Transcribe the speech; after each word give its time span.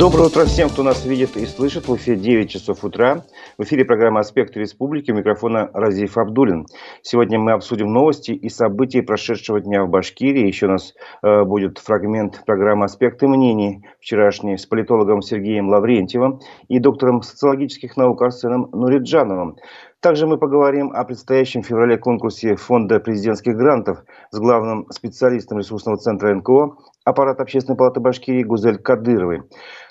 Доброе 0.00 0.28
утро 0.28 0.46
всем, 0.46 0.70
кто 0.70 0.82
нас 0.82 1.04
видит 1.04 1.36
и 1.36 1.44
слышит. 1.44 1.86
В 1.86 1.94
эфире 1.96 2.16
9 2.16 2.50
часов 2.50 2.84
утра. 2.84 3.22
В 3.58 3.64
эфире 3.64 3.84
программа 3.84 4.20
«Аспекты 4.20 4.58
республики». 4.58 5.10
У 5.10 5.14
микрофона 5.14 5.68
Разиф 5.74 6.16
Абдулин. 6.16 6.64
Сегодня 7.02 7.38
мы 7.38 7.52
обсудим 7.52 7.92
новости 7.92 8.30
и 8.30 8.48
события 8.48 9.02
прошедшего 9.02 9.60
дня 9.60 9.84
в 9.84 9.90
Башкирии. 9.90 10.46
Еще 10.46 10.68
у 10.68 10.70
нас 10.70 10.94
э, 11.22 11.44
будет 11.44 11.76
фрагмент 11.76 12.42
программы 12.46 12.86
«Аспекты 12.86 13.28
мнений» 13.28 13.84
вчерашний 14.00 14.56
с 14.56 14.64
политологом 14.64 15.20
Сергеем 15.20 15.68
Лаврентьевым 15.68 16.40
и 16.68 16.78
доктором 16.78 17.20
социологических 17.20 17.98
наук 17.98 18.22
Арсеном 18.22 18.70
Нуриджановым. 18.72 19.58
Также 20.00 20.26
мы 20.26 20.38
поговорим 20.38 20.92
о 20.92 21.04
предстоящем 21.04 21.62
в 21.62 21.66
феврале 21.66 21.98
конкурсе 21.98 22.56
Фонда 22.56 23.00
президентских 23.00 23.54
грантов 23.54 24.02
с 24.30 24.38
главным 24.38 24.86
специалистом 24.90 25.58
ресурсного 25.58 25.98
центра 25.98 26.34
НКО 26.34 26.76
аппарат 27.04 27.40
Общественной 27.40 27.76
палаты 27.76 28.00
Башкирии 28.00 28.42
Гузель 28.42 28.78
Кадыровой. 28.78 29.42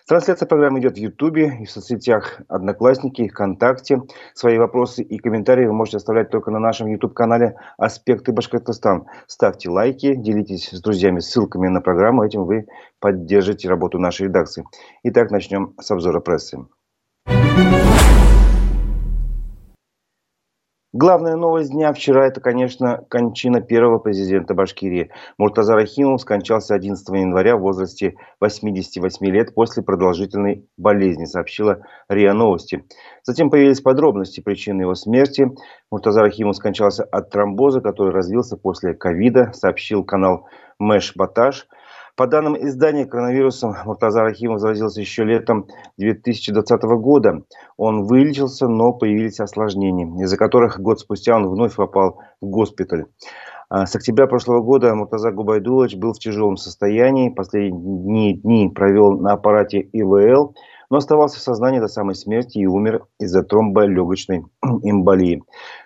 Трансляция 0.08 0.48
программы 0.48 0.80
идет 0.80 0.94
в 0.94 0.98
Ютубе 0.98 1.60
и 1.62 1.66
в 1.66 1.72
соцсетях 1.72 2.42
Одноклассники, 2.48 3.28
ВКонтакте. 3.28 4.02
Свои 4.34 4.58
вопросы 4.58 5.04
и 5.04 5.20
комментарии 5.20 5.68
вы 5.68 5.74
можете 5.74 5.98
оставлять 5.98 6.32
только 6.32 6.50
на 6.50 6.60
нашем 6.60 6.88
YouTube-канале 6.88 7.58
«Аспекты 7.78 8.32
Башкортостан». 8.32 9.06
Ставьте 9.28 9.70
лайки, 9.70 10.16
делитесь 10.16 10.70
с 10.72 10.82
друзьями 10.82 11.20
ссылками 11.20 11.68
на 11.68 11.82
программу. 11.82 12.24
Этим 12.24 12.46
вы 12.46 12.66
поддержите 13.00 13.70
работу 13.70 14.00
нашей 14.00 14.24
редакции. 14.24 14.66
Итак, 15.04 15.30
начнем 15.30 15.76
с 15.80 15.92
обзора 15.92 16.20
прессы. 16.20 16.66
Главная 21.02 21.38
новость 21.38 21.72
дня 21.72 21.94
вчера– 21.94 22.28
это, 22.28 22.42
конечно, 22.42 23.06
кончина 23.08 23.62
первого 23.62 24.00
президента 24.00 24.54
Башкирии. 24.54 25.12
Муртаза 25.38 25.74
Рахимов 25.74 26.20
скончался 26.20 26.76
11 26.76 27.08
января 27.16 27.56
в 27.56 27.62
возрасте 27.62 28.16
88 28.42 29.26
лет 29.28 29.56
после 29.56 29.82
продолжительной 29.82 30.68
болезни, 30.76 31.24
сообщила 31.24 31.84
РИА 32.10 32.34
Новости. 32.34 32.84
Затем 33.24 33.50
появились 33.50 33.80
подробности 33.80 34.42
причины 34.42 34.82
его 34.82 34.94
смерти. 34.94 35.50
Муртаза 35.90 36.20
Рахимов 36.20 36.58
скончался 36.58 37.06
от 37.06 37.30
тромбоза, 37.30 37.80
который 37.80 38.12
развился 38.12 38.58
после 38.58 38.94
ковида, 38.94 39.54
сообщил 39.54 40.04
канал 40.04 40.50
Мэш 40.80 41.16
Баташ– 41.16 41.66
по 42.20 42.28
данным 42.28 42.58
издания, 42.58 43.06
коронавирусом 43.06 43.74
Муртаза 43.86 44.24
Рахимов 44.24 44.60
заразился 44.60 45.00
еще 45.00 45.24
летом 45.24 45.68
2020 45.98 46.82
года. 47.00 47.44
Он 47.78 48.04
вылечился, 48.04 48.68
но 48.68 48.92
появились 48.92 49.40
осложнения, 49.40 50.06
из-за 50.26 50.36
которых 50.36 50.82
год 50.82 51.00
спустя 51.00 51.38
он 51.38 51.48
вновь 51.48 51.76
попал 51.76 52.20
в 52.42 52.48
госпиталь. 52.48 53.06
А, 53.70 53.86
с 53.86 53.96
октября 53.96 54.28
прошлого 54.28 54.60
года 54.62 54.94
Муртаза 54.94 55.32
Губайдулович 55.32 55.96
был 55.96 56.12
в 56.12 56.20
тяжелом 56.20 56.58
состоянии. 56.58 57.30
Последние 57.30 58.34
дни 58.34 58.68
провел 58.68 59.18
на 59.18 59.32
аппарате 59.32 59.80
ИВЛ 59.80 60.56
но 60.90 60.98
оставался 60.98 61.38
в 61.38 61.42
сознании 61.42 61.80
до 61.80 61.88
самой 61.88 62.16
смерти 62.16 62.58
и 62.58 62.66
умер 62.66 63.06
из-за 63.20 63.44
тромболегочной 63.44 64.46
эмболии. 64.84 65.44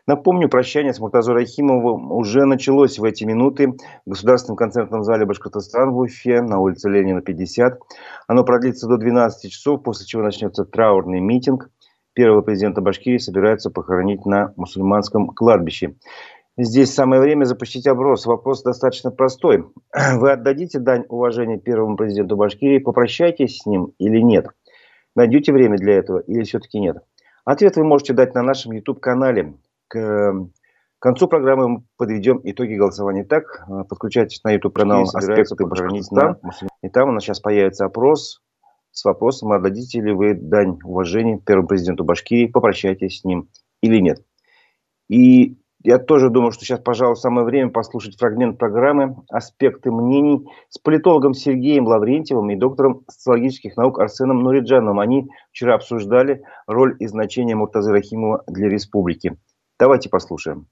Напомню, 0.08 0.50
прощание 0.50 0.94
с 0.94 1.00
Муртазой 1.00 1.36
Рахимовым 1.36 2.12
уже 2.12 2.46
началось 2.46 3.00
в 3.00 3.04
эти 3.04 3.24
минуты 3.24 3.74
в 4.06 4.09
Государственном 4.09 4.58
концертном 4.58 5.04
зале 5.04 5.26
Башкортостан 5.26 5.92
в 5.92 5.98
Уфе 5.98 6.42
на 6.42 6.59
улице 6.59 6.90
Ленина, 6.90 7.22
50. 7.22 7.80
Оно 8.28 8.44
продлится 8.44 8.88
до 8.88 8.98
12 8.98 9.52
часов, 9.52 9.84
после 9.84 10.06
чего 10.06 10.24
начнется 10.24 10.66
траурный 10.66 11.20
митинг. 11.20 11.70
Первого 12.14 12.42
президента 12.42 12.81
Башкирии 12.81 13.18
собираются 13.18 13.72
похоронить 13.72 14.26
на 14.26 14.54
мусульманском 14.56 15.30
кладбище. 15.30 15.96
Здесь 16.56 16.94
самое 16.94 17.20
время 17.20 17.46
запустить 17.46 17.88
опрос. 17.88 18.28
Вопрос 18.28 18.62
достаточно 18.62 19.09
простой. 19.09 19.66
Вы 20.16 20.31
отдадите 20.31 20.78
дань 20.78 21.06
уважения 21.09 21.58
первому 21.58 21.98
президенту 21.98 22.36
Башкирии, 22.36 22.78
попрощайтесь 22.78 23.58
с 23.58 23.66
ним 23.66 23.94
или 23.98 24.20
нет? 24.20 24.46
Найдете 25.16 25.53
время 25.53 25.78
для 25.78 25.94
этого 25.95 26.19
или 26.19 26.44
все-таки 26.44 26.80
нет? 26.80 26.97
Ответ 27.45 27.75
вы 27.75 27.83
можете 27.83 28.14
дать 28.14 28.33
на 28.33 28.42
нашем 28.42 28.72
YouTube-канале. 28.72 29.56
К 29.88 30.33
концу 31.00 31.28
программы 31.28 31.67
мы 31.67 31.83
подведем 31.97 32.40
итоги 32.44 32.75
голосования. 32.75 33.25
Так, 33.25 33.66
э, 33.68 33.84
подключайтесь 33.84 34.41
на 34.44 34.53
YouTube-канал 34.53 35.03
«Аспекты 35.13 35.66
Башкортостан». 35.66 36.38
И 36.81 36.90
там 36.90 37.09
у 37.09 37.12
нас 37.12 37.24
сейчас 37.24 37.41
появится 37.41 37.85
опрос 37.85 38.41
с 38.91 39.03
вопросом, 39.03 39.51
отдадите 39.51 40.00
ли 40.01 40.13
вы 40.13 40.34
дань 40.35 40.79
уважения 40.84 41.40
первому 41.40 41.68
президенту 41.68 42.06
Башкирии, 42.06 42.47
попрощайтесь 42.47 43.19
с 43.19 43.24
ним 43.25 43.50
или 43.81 44.00
нет. 44.00 44.24
И 45.09 45.57
я 45.83 45.99
тоже 45.99 46.29
думаю, 46.29 46.51
что 46.51 46.63
сейчас, 46.63 46.79
пожалуй, 46.79 47.17
самое 47.17 47.45
время 47.45 47.69
послушать 47.69 48.17
фрагмент 48.17 48.57
программы 48.57 49.17
«Аспекты 49.29 49.91
мнений» 49.91 50.47
с 50.69 50.79
политологом 50.79 51.33
Сергеем 51.33 51.85
Лаврентьевым 51.85 52.49
и 52.51 52.55
доктором 52.55 53.03
социологических 53.09 53.75
наук 53.75 53.99
Арсеном 53.99 54.44
Нуриджановым. 54.44 54.99
Они 54.99 55.27
вчера 55.51 55.75
обсуждали 55.75 56.44
роль 56.67 56.95
и 56.99 57.07
значение 57.07 57.55
Муртазы 57.55 57.91
Рахимова 57.91 58.44
для 58.47 58.69
республики. 58.69 59.38
Давайте 59.77 60.09
послушаем. 60.09 60.67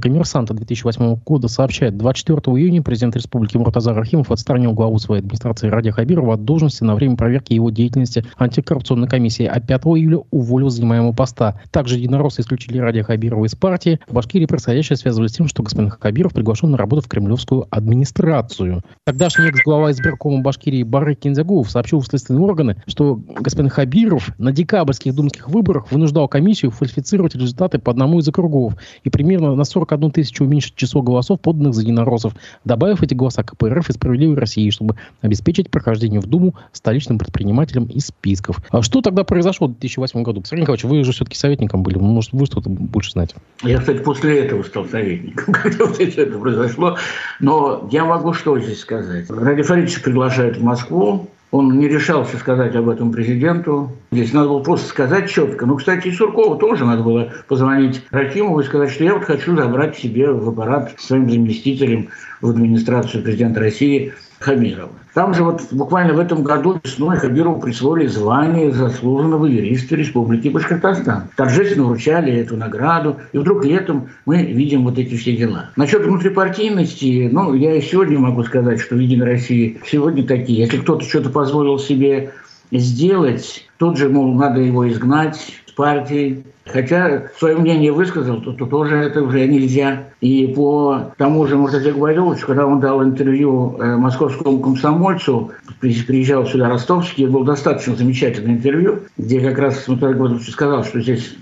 Коммерсанта 0.00 0.54
2008 0.54 1.16
года 1.24 1.48
сообщает, 1.48 1.96
24 1.96 2.56
июня 2.56 2.82
президент 2.82 3.16
Республики 3.16 3.56
Муртазар 3.56 3.94
Рахимов 3.94 4.30
отстранил 4.30 4.72
главу 4.72 4.98
своей 4.98 5.20
администрации 5.20 5.68
Ради 5.68 5.90
Хабирова 5.90 6.34
от 6.34 6.44
должности 6.44 6.82
на 6.82 6.94
время 6.94 7.16
проверки 7.16 7.52
его 7.52 7.70
деятельности 7.70 8.24
антикоррупционной 8.36 9.08
комиссии, 9.08 9.44
а 9.44 9.60
5 9.60 9.82
июля 9.82 10.20
уволил 10.30 10.70
занимаемого 10.70 11.12
поста. 11.12 11.60
Также 11.70 11.96
единороссы 11.96 12.40
исключили 12.40 12.78
Ради 12.78 13.02
Хабирова 13.02 13.44
из 13.44 13.54
партии. 13.54 14.00
В 14.08 14.14
Башкирии 14.14 14.46
происходящее 14.46 14.96
связывали 14.96 15.28
с 15.28 15.32
тем, 15.32 15.46
что 15.46 15.62
господин 15.62 15.90
Хабиров 15.90 16.32
приглашен 16.32 16.70
на 16.70 16.78
работу 16.78 17.02
в 17.02 17.08
кремлевскую 17.08 17.66
администрацию. 17.70 18.82
Тогдашний 19.04 19.48
экс-глава 19.48 19.90
избиркома 19.92 20.42
Башкирии 20.42 20.82
Бары 20.82 21.14
Кинзягуов 21.14 21.70
сообщил 21.70 22.00
в 22.00 22.06
следственные 22.06 22.42
органы, 22.42 22.82
что 22.86 23.20
господин 23.40 23.70
Хабиров 23.70 24.30
на 24.38 24.52
декабрьских 24.52 25.14
думских 25.14 25.48
выборах 25.48 25.92
вынуждал 25.92 26.28
комиссию 26.28 26.70
фальсифицировать 26.70 27.34
результаты 27.34 27.78
по 27.78 27.90
одному 27.90 28.18
из 28.18 28.28
округов 28.28 28.74
и 29.04 29.10
примерно 29.10 29.54
на 29.54 29.64
40 29.64 29.89
41 29.90 30.10
тысячу 30.12 30.44
уменьшить 30.44 30.76
число 30.76 31.02
голосов, 31.02 31.40
поданных 31.40 31.74
за 31.74 31.82
единороссов, 31.82 32.34
добавив 32.64 33.02
эти 33.02 33.14
голоса 33.14 33.42
КПРФ 33.42 33.90
и 33.90 33.92
«Справедливой 33.92 34.36
России», 34.36 34.70
чтобы 34.70 34.96
обеспечить 35.20 35.70
прохождение 35.70 36.20
в 36.20 36.26
Думу 36.26 36.54
столичным 36.72 37.18
предпринимателям 37.18 37.84
из 37.86 38.06
списков. 38.06 38.60
А 38.70 38.82
что 38.82 39.00
тогда 39.00 39.24
произошло 39.24 39.66
в 39.66 39.72
2008 39.72 40.22
году? 40.22 40.42
Сергей 40.44 40.62
Николаевич, 40.62 40.84
вы 40.84 41.04
же 41.04 41.12
все-таки 41.12 41.36
советником 41.36 41.82
были. 41.82 41.98
Может, 41.98 42.32
вы 42.32 42.46
что-то 42.46 42.70
больше 42.70 43.12
знаете? 43.12 43.34
Я, 43.62 43.78
кстати, 43.78 43.98
после 43.98 44.44
этого 44.44 44.62
стал 44.62 44.86
советником, 44.86 45.54
когда 45.62 45.86
вот 45.86 45.98
это 45.98 46.38
произошло. 46.38 46.96
Но 47.40 47.88
я 47.90 48.04
могу 48.04 48.32
что 48.32 48.58
здесь 48.60 48.80
сказать. 48.80 49.28
Ради 49.28 49.62
Фаридовича 49.62 50.00
приглашают 50.00 50.56
в 50.56 50.62
Москву, 50.62 51.28
он 51.50 51.78
не 51.78 51.88
решался 51.88 52.36
сказать 52.36 52.76
об 52.76 52.88
этом 52.88 53.12
президенту. 53.12 53.90
Здесь 54.12 54.32
надо 54.32 54.48
было 54.48 54.60
просто 54.60 54.88
сказать 54.88 55.30
четко. 55.30 55.66
Ну, 55.66 55.76
кстати, 55.76 56.08
и 56.08 56.12
Суркову 56.12 56.56
тоже 56.56 56.84
надо 56.84 57.02
было 57.02 57.32
позвонить 57.48 58.02
Рахимову 58.10 58.60
и 58.60 58.64
сказать, 58.64 58.90
что 58.90 59.04
я 59.04 59.14
вот 59.14 59.24
хочу 59.24 59.56
забрать 59.56 59.96
себе 59.96 60.30
в 60.30 60.48
аппарат 60.48 60.94
своим 60.98 61.28
заместителем 61.28 62.08
в 62.40 62.50
администрацию 62.50 63.22
президента 63.22 63.60
России 63.60 64.12
Хамирова. 64.40 64.90
Там 65.12 65.34
же 65.34 65.44
вот 65.44 65.62
буквально 65.70 66.14
в 66.14 66.18
этом 66.18 66.42
году 66.42 66.80
весной 66.82 67.18
Хабирову 67.18 67.60
присвоили 67.60 68.06
звание 68.06 68.72
заслуженного 68.72 69.44
юриста 69.44 69.96
Республики 69.96 70.48
Башкортостан. 70.48 71.24
Торжественно 71.36 71.84
вручали 71.84 72.32
эту 72.32 72.56
награду. 72.56 73.18
И 73.32 73.38
вдруг 73.38 73.64
летом 73.64 74.08
мы 74.24 74.42
видим 74.42 74.84
вот 74.84 74.98
эти 74.98 75.14
все 75.16 75.36
дела. 75.36 75.70
Насчет 75.76 76.06
внутрипартийности, 76.06 77.28
ну, 77.30 77.52
я 77.52 77.74
и 77.74 77.82
сегодня 77.82 78.18
могу 78.18 78.42
сказать, 78.44 78.80
что 78.80 78.94
в 78.94 78.98
Единой 78.98 79.26
России 79.26 79.78
сегодня 79.86 80.26
такие. 80.26 80.60
Если 80.60 80.78
кто-то 80.78 81.04
что-то 81.04 81.28
позволил 81.28 81.78
себе 81.78 82.30
сделать, 82.70 83.68
тут 83.78 83.98
же, 83.98 84.08
мол, 84.08 84.32
надо 84.34 84.60
его 84.60 84.88
изгнать 84.88 85.60
партии. 85.80 86.44
Хотя 86.66 87.30
свое 87.38 87.56
мнение 87.56 87.90
высказал, 87.90 88.40
то, 88.42 88.52
то 88.52 88.66
тоже 88.66 88.96
это 88.96 89.22
уже 89.22 89.46
нельзя. 89.46 90.04
И 90.20 90.46
по 90.54 91.12
тому 91.16 91.46
же 91.46 91.56
Муртазе 91.56 91.92
Гвайдовичу, 91.92 92.46
когда 92.46 92.66
он 92.66 92.80
дал 92.80 93.02
интервью 93.02 93.76
э, 93.78 93.96
московскому 93.96 94.60
комсомольцу, 94.60 95.50
приезжал 95.80 96.46
сюда 96.46 96.68
ростовский, 96.68 97.26
было 97.26 97.44
достаточно 97.44 97.96
замечательное 97.96 98.52
интервью, 98.56 99.00
где 99.16 99.40
как 99.40 99.58
раз 99.58 99.88
Муртазе 99.88 100.14
Гвайдович 100.14 100.50
сказал, 100.50 100.84
что 100.84 101.00
здесь 101.00 101.34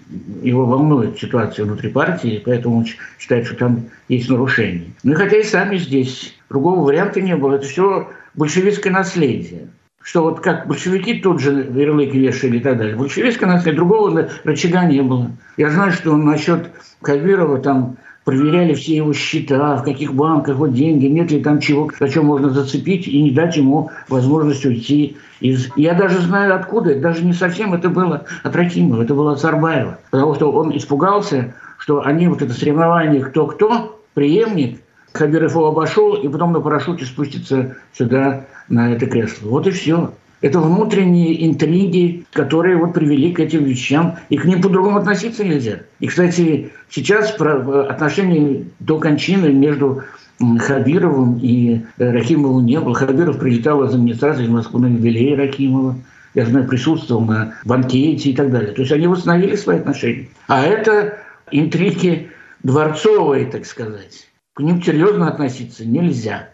его 0.43 0.64
волнует 0.64 1.19
ситуация 1.19 1.64
внутри 1.64 1.91
партии, 1.91 2.41
поэтому 2.43 2.79
он 2.79 2.87
считает, 3.19 3.46
что 3.46 3.56
там 3.56 3.82
есть 4.08 4.31
нарушения. 4.31 4.87
Ну 5.02 5.12
и 5.12 5.17
хотя 5.17 5.37
и 5.37 5.43
сами 5.43 5.79
здесь 5.79 6.37
другого 6.49 6.87
варианта 6.87 7.20
не 7.20 7.37
было, 7.37 7.56
это 7.56 7.67
все 7.67 8.08
большевистское 8.34 8.93
наследие 8.93 9.69
что 10.08 10.22
вот 10.22 10.40
как 10.40 10.66
большевики 10.66 11.20
тут 11.20 11.38
же 11.38 11.70
ярлык 11.75 12.14
вешали 12.14 12.56
и 12.56 12.60
так 12.60 12.78
далее. 12.78 12.96
Большевистское 12.96 13.46
наследие, 13.46 13.76
другого 13.76 14.31
рычага 14.43 14.87
не 14.87 15.02
было. 15.02 15.31
Я 15.58 15.69
знаю, 15.69 15.93
что 15.93 16.16
насчет 16.16 16.70
Кавирова 17.02 17.58
там 17.58 17.96
проверяли 18.25 18.72
все 18.72 18.96
его 18.96 19.12
счета, 19.12 19.76
в 19.76 19.82
каких 19.82 20.14
банках, 20.14 20.56
вот 20.56 20.72
деньги, 20.72 21.05
нет 21.06 21.31
ли 21.31 21.43
там 21.43 21.60
чего, 21.60 21.90
за 22.00 22.08
что 22.08 22.22
можно 22.22 22.49
зацепить 22.49 23.06
и 23.06 23.20
не 23.20 23.32
дать 23.32 23.58
ему 23.58 23.90
возможность 24.08 24.64
уйти 24.64 25.19
из... 25.40 25.69
Я 25.76 25.93
даже 25.93 26.20
знаю 26.20 26.55
откуда, 26.55 26.99
даже 26.99 27.22
не 27.22 27.34
совсем 27.34 27.75
это 27.75 27.90
было 27.90 28.25
от 28.43 28.56
Рахимова, 28.56 29.02
это 29.02 29.12
было 29.12 29.32
от 29.32 29.40
Сарбаева. 29.40 29.99
Потому 30.10 30.34
что 30.34 30.50
он 30.52 30.75
испугался, 30.75 31.55
что 31.76 32.02
они 32.02 32.28
вот 32.28 32.40
это 32.40 32.55
соревнование 32.55 33.22
кто-кто, 33.22 34.00
преемник, 34.14 34.81
Хабиров 35.12 35.52
его 35.52 35.69
обошел 35.69 36.14
и 36.14 36.28
потом 36.28 36.52
на 36.52 36.60
парашюте 36.60 37.05
спустится 37.05 37.76
сюда, 37.93 38.46
на 38.69 38.93
это 38.93 39.06
кресло. 39.06 39.49
Вот 39.49 39.66
и 39.66 39.70
все. 39.70 40.12
Это 40.40 40.60
внутренние 40.60 41.46
интриги, 41.46 42.25
которые 42.32 42.76
вот 42.76 42.94
привели 42.94 43.32
к 43.32 43.40
этим 43.40 43.64
вещам. 43.64 44.16
И 44.28 44.37
к 44.37 44.44
ним 44.44 44.62
по-другому 44.62 44.99
относиться 44.99 45.44
нельзя. 45.44 45.81
И, 45.99 46.06
кстати, 46.06 46.70
сейчас 46.90 47.34
отношения 47.34 48.64
до 48.78 48.99
кончины 48.99 49.52
между 49.52 50.02
Хабировым 50.40 51.40
и 51.43 51.81
э, 51.99 52.12
Рахимовым 52.12 52.64
не 52.64 52.78
было. 52.78 52.94
Хабиров 52.94 53.40
прилетал 53.40 53.82
из 53.82 53.93
администрации 53.93 54.46
в 54.46 54.50
Москву 54.50 54.78
на 54.78 54.87
юбилей 54.87 55.34
Рахимова. 55.34 55.96
Я 56.34 56.46
знаю, 56.46 56.69
присутствовал 56.69 57.22
на 57.22 57.55
банкете 57.64 58.31
и 58.31 58.37
так 58.37 58.52
далее. 58.52 58.70
То 58.70 58.82
есть 58.82 58.93
они 58.93 59.08
восстановили 59.08 59.56
свои 59.56 59.78
отношения. 59.78 60.28
А 60.46 60.62
это 60.62 61.19
интриги 61.50 62.31
дворцовые, 62.62 63.46
так 63.46 63.66
сказать. 63.66 64.28
К 64.58 64.60
ним 64.60 64.82
серьезно 64.82 65.28
относиться 65.28 65.87
нельзя. 65.87 66.49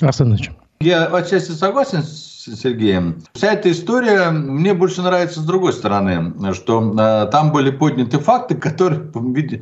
Арсен 0.00 0.34
Я 0.80 1.04
отчасти 1.04 1.50
согласен 1.52 2.02
с 2.02 2.29
Сергеем. 2.40 3.22
Вся 3.34 3.52
эта 3.52 3.70
история 3.70 4.30
мне 4.30 4.74
больше 4.74 5.02
нравится 5.02 5.40
с 5.40 5.44
другой 5.44 5.72
стороны, 5.72 6.32
что 6.54 6.94
э, 6.98 7.30
там 7.30 7.52
были 7.52 7.70
подняты 7.70 8.18
факты, 8.18 8.54
которые, 8.54 9.10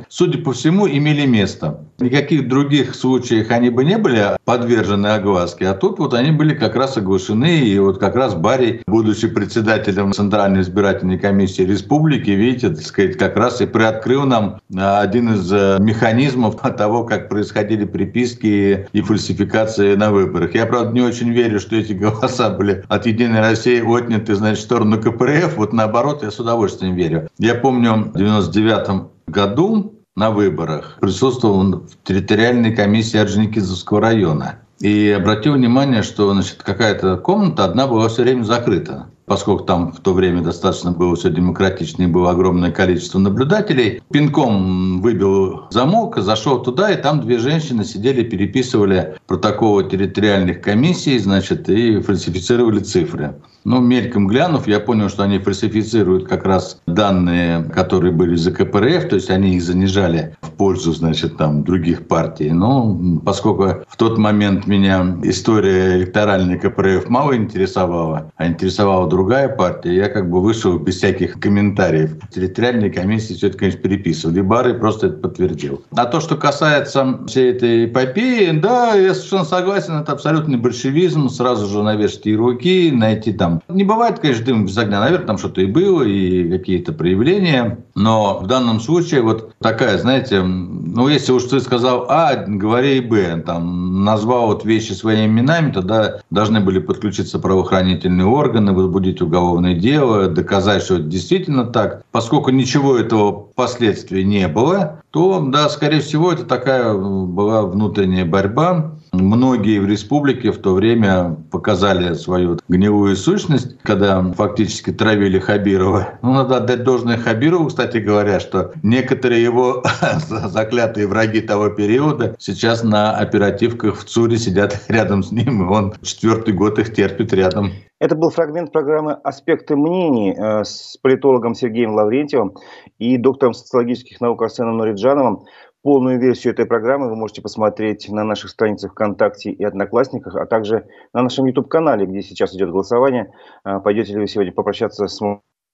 судя 0.08 0.38
по 0.38 0.52
всему, 0.52 0.88
имели 0.88 1.26
место. 1.26 1.84
Никаких 1.98 2.48
других 2.48 2.94
случаях 2.94 3.50
они 3.50 3.70
бы 3.70 3.84
не 3.84 3.98
были 3.98 4.36
подвержены 4.44 5.08
огласке, 5.08 5.68
а 5.68 5.74
тут 5.74 5.98
вот 5.98 6.14
они 6.14 6.30
были 6.30 6.54
как 6.54 6.76
раз 6.76 6.96
оглашены, 6.96 7.60
и 7.60 7.78
вот 7.78 7.98
как 7.98 8.14
раз 8.14 8.34
Барри, 8.34 8.82
будучи 8.86 9.26
председателем 9.26 10.12
Центральной 10.12 10.60
избирательной 10.60 11.18
комиссии 11.18 11.62
республики, 11.62 12.30
видите, 12.30 12.70
так 12.70 12.84
сказать, 12.84 13.18
как 13.18 13.36
раз 13.36 13.60
и 13.60 13.66
приоткрыл 13.66 14.24
нам 14.24 14.60
э, 14.72 14.78
один 14.78 15.34
из 15.34 15.52
э, 15.52 15.78
механизмов 15.80 16.56
того, 16.76 17.04
как 17.04 17.28
происходили 17.28 17.84
приписки 17.84 18.86
и 18.92 19.00
фальсификации 19.00 19.94
на 19.96 20.12
выборах. 20.12 20.54
Я, 20.54 20.66
правда, 20.66 20.92
не 20.92 21.00
очень 21.00 21.32
верю, 21.32 21.58
что 21.60 21.76
эти 21.76 21.92
голоса 21.92 22.50
были 22.50 22.77
от 22.88 23.06
«Единой 23.06 23.40
России» 23.40 23.80
отняты, 23.80 24.34
значит, 24.34 24.58
в 24.58 24.64
сторону 24.64 25.00
КПРФ. 25.00 25.56
Вот 25.56 25.72
наоборот, 25.72 26.22
я 26.22 26.30
с 26.30 26.38
удовольствием 26.38 26.94
верю. 26.94 27.28
Я 27.38 27.54
помню, 27.54 28.10
в 28.12 28.16
99 28.16 29.08
году 29.26 29.94
на 30.16 30.30
выборах 30.30 30.98
присутствовал 31.00 31.62
в 31.62 32.06
территориальной 32.06 32.74
комиссии 32.74 33.18
Орджоникидзевского 33.18 34.00
района. 34.00 34.60
И 34.80 35.10
обратил 35.10 35.54
внимание, 35.54 36.02
что 36.02 36.32
значит, 36.32 36.62
какая-то 36.62 37.16
комната 37.16 37.64
одна 37.64 37.86
была 37.86 38.08
все 38.08 38.22
время 38.22 38.44
закрыта 38.44 39.06
поскольку 39.28 39.64
там 39.64 39.92
в 39.92 40.00
то 40.00 40.14
время 40.14 40.42
достаточно 40.42 40.92
было 40.92 41.14
все 41.16 41.30
демократично 41.30 42.02
и 42.02 42.06
было 42.06 42.30
огромное 42.30 42.70
количество 42.70 43.18
наблюдателей, 43.18 44.02
пинком 44.10 45.00
выбил 45.00 45.64
замок, 45.70 46.18
зашел 46.18 46.62
туда, 46.62 46.90
и 46.90 47.00
там 47.00 47.20
две 47.20 47.38
женщины 47.38 47.84
сидели, 47.84 48.22
переписывали 48.22 49.16
протоколы 49.26 49.84
территориальных 49.88 50.60
комиссий, 50.60 51.18
значит, 51.18 51.68
и 51.68 52.00
фальсифицировали 52.00 52.80
цифры. 52.80 53.36
Ну, 53.64 53.80
мельком 53.80 54.28
глянув, 54.28 54.66
я 54.66 54.80
понял, 54.80 55.08
что 55.08 55.24
они 55.24 55.38
фальсифицируют 55.38 56.26
как 56.26 56.44
раз 56.44 56.80
данные, 56.86 57.64
которые 57.64 58.12
были 58.12 58.34
за 58.34 58.50
КПРФ, 58.50 59.08
то 59.08 59.16
есть 59.16 59.30
они 59.30 59.56
их 59.56 59.62
занижали 59.62 60.34
в 60.40 60.50
пользу, 60.52 60.92
значит, 60.92 61.36
там, 61.36 61.64
других 61.64 62.06
партий. 62.08 62.50
Но 62.50 62.98
поскольку 63.24 63.84
в 63.86 63.96
тот 63.96 64.16
момент 64.16 64.66
меня 64.66 65.18
история 65.22 65.98
электоральной 65.98 66.58
КПРФ 66.58 67.08
мало 67.08 67.36
интересовала, 67.36 68.32
а 68.36 68.46
интересовала 68.46 69.08
другая 69.18 69.48
партия, 69.48 69.96
я 69.96 70.08
как 70.08 70.30
бы 70.30 70.40
вышел 70.40 70.78
без 70.78 70.96
всяких 70.98 71.40
комментариев. 71.40 72.12
Территориальные 72.32 72.90
комиссии 72.90 73.34
все 73.34 73.48
это, 73.48 73.58
конечно, 73.58 73.80
переписывали. 73.80 74.40
Бары 74.40 74.74
просто 74.74 75.08
это 75.08 75.16
подтвердил. 75.16 75.82
А 75.96 76.04
то, 76.04 76.20
что 76.20 76.36
касается 76.36 77.18
всей 77.26 77.50
этой 77.50 77.86
эпопеи, 77.86 78.52
да, 78.52 78.94
я 78.94 79.14
совершенно 79.14 79.44
согласен, 79.44 79.94
это 79.94 80.12
абсолютный 80.12 80.56
большевизм. 80.56 81.28
Сразу 81.30 81.66
же 81.66 81.82
навешать 81.82 82.26
ярлыки, 82.26 82.92
найти 82.92 83.32
там... 83.32 83.60
Не 83.68 83.82
бывает, 83.82 84.20
конечно, 84.20 84.46
дым 84.46 84.66
без 84.66 84.78
огня. 84.78 85.00
Наверное, 85.00 85.26
там 85.26 85.38
что-то 85.38 85.62
и 85.62 85.66
было, 85.66 86.04
и 86.04 86.48
какие-то 86.48 86.92
проявления. 86.92 87.78
Но 87.96 88.38
в 88.38 88.46
данном 88.46 88.78
случае 88.78 89.22
вот 89.22 89.52
такая, 89.60 89.98
знаете, 89.98 90.42
ну, 90.42 91.08
если 91.08 91.32
уж 91.32 91.42
ты 91.44 91.58
сказал 91.58 92.06
А, 92.08 92.36
говори 92.36 92.98
и 92.98 93.00
Б. 93.00 93.42
Там 93.44 94.04
назвал 94.04 94.46
вот 94.46 94.64
вещи 94.64 94.92
своими 94.92 95.26
именами, 95.26 95.72
тогда 95.72 96.20
должны 96.30 96.60
были 96.60 96.78
подключиться 96.78 97.40
правоохранительные 97.40 98.26
органы, 98.26 98.72
возбудить 98.72 99.07
возбудить 99.08 99.22
уголовное 99.22 99.74
дело, 99.74 100.28
доказать, 100.28 100.82
что 100.82 100.96
это 100.96 101.04
действительно 101.04 101.64
так. 101.64 102.02
Поскольку 102.12 102.50
ничего 102.50 102.96
этого 102.96 103.48
впоследствии 103.52 104.22
не 104.22 104.48
было, 104.48 105.02
то, 105.10 105.40
да, 105.40 105.68
скорее 105.68 106.00
всего, 106.00 106.32
это 106.32 106.44
такая 106.44 106.94
была 106.94 107.62
внутренняя 107.62 108.24
борьба. 108.24 108.97
Многие 109.12 109.78
в 109.78 109.86
республике 109.86 110.52
в 110.52 110.58
то 110.58 110.74
время 110.74 111.36
показали 111.50 112.14
свою 112.14 112.58
гнилую 112.68 113.16
сущность, 113.16 113.78
когда 113.82 114.22
фактически 114.32 114.92
травили 114.92 115.38
Хабирова. 115.38 116.18
Ну, 116.22 116.32
надо 116.32 116.58
отдать 116.58 116.84
должное 116.84 117.16
Хабирову, 117.16 117.68
кстати 117.68 117.98
говоря, 117.98 118.40
что 118.40 118.72
некоторые 118.82 119.42
его 119.42 119.82
заклятые 120.28 121.06
враги 121.06 121.40
того 121.40 121.70
периода 121.70 122.36
сейчас 122.38 122.82
на 122.84 123.16
оперативках 123.16 123.98
в 123.98 124.04
ЦУРе 124.04 124.38
сидят 124.38 124.80
рядом 124.88 125.22
с 125.22 125.32
ним, 125.32 125.62
и 125.62 125.72
он 125.72 125.94
четвертый 126.02 126.54
год 126.54 126.78
их 126.78 126.94
терпит 126.94 127.32
рядом. 127.32 127.72
Это 128.00 128.14
был 128.14 128.30
фрагмент 128.30 128.70
программы 128.70 129.14
«Аспекты 129.24 129.74
мнений» 129.74 130.32
э, 130.32 130.62
с 130.62 130.96
политологом 131.02 131.54
Сергеем 131.54 131.94
Лаврентьевым 131.94 132.54
и 132.98 133.16
доктором 133.16 133.54
социологических 133.54 134.20
наук 134.20 134.40
Арсеном 134.40 134.76
Нуриджановым. 134.76 135.46
Полную 135.88 136.20
версию 136.20 136.52
этой 136.52 136.66
программы 136.66 137.08
вы 137.08 137.16
можете 137.16 137.40
посмотреть 137.40 138.10
на 138.10 138.22
наших 138.22 138.50
страницах 138.50 138.92
ВКонтакте 138.92 139.50
и 139.50 139.64
Одноклассниках, 139.64 140.36
а 140.36 140.44
также 140.44 140.86
на 141.14 141.22
нашем 141.22 141.46
YouTube-канале, 141.46 142.04
где 142.04 142.20
сейчас 142.20 142.54
идет 142.54 142.70
голосование. 142.70 143.32
Э, 143.64 143.80
пойдете 143.82 144.12
ли 144.12 144.18
вы 144.18 144.26
сегодня 144.26 144.52
попрощаться 144.52 145.06
с 145.06 145.18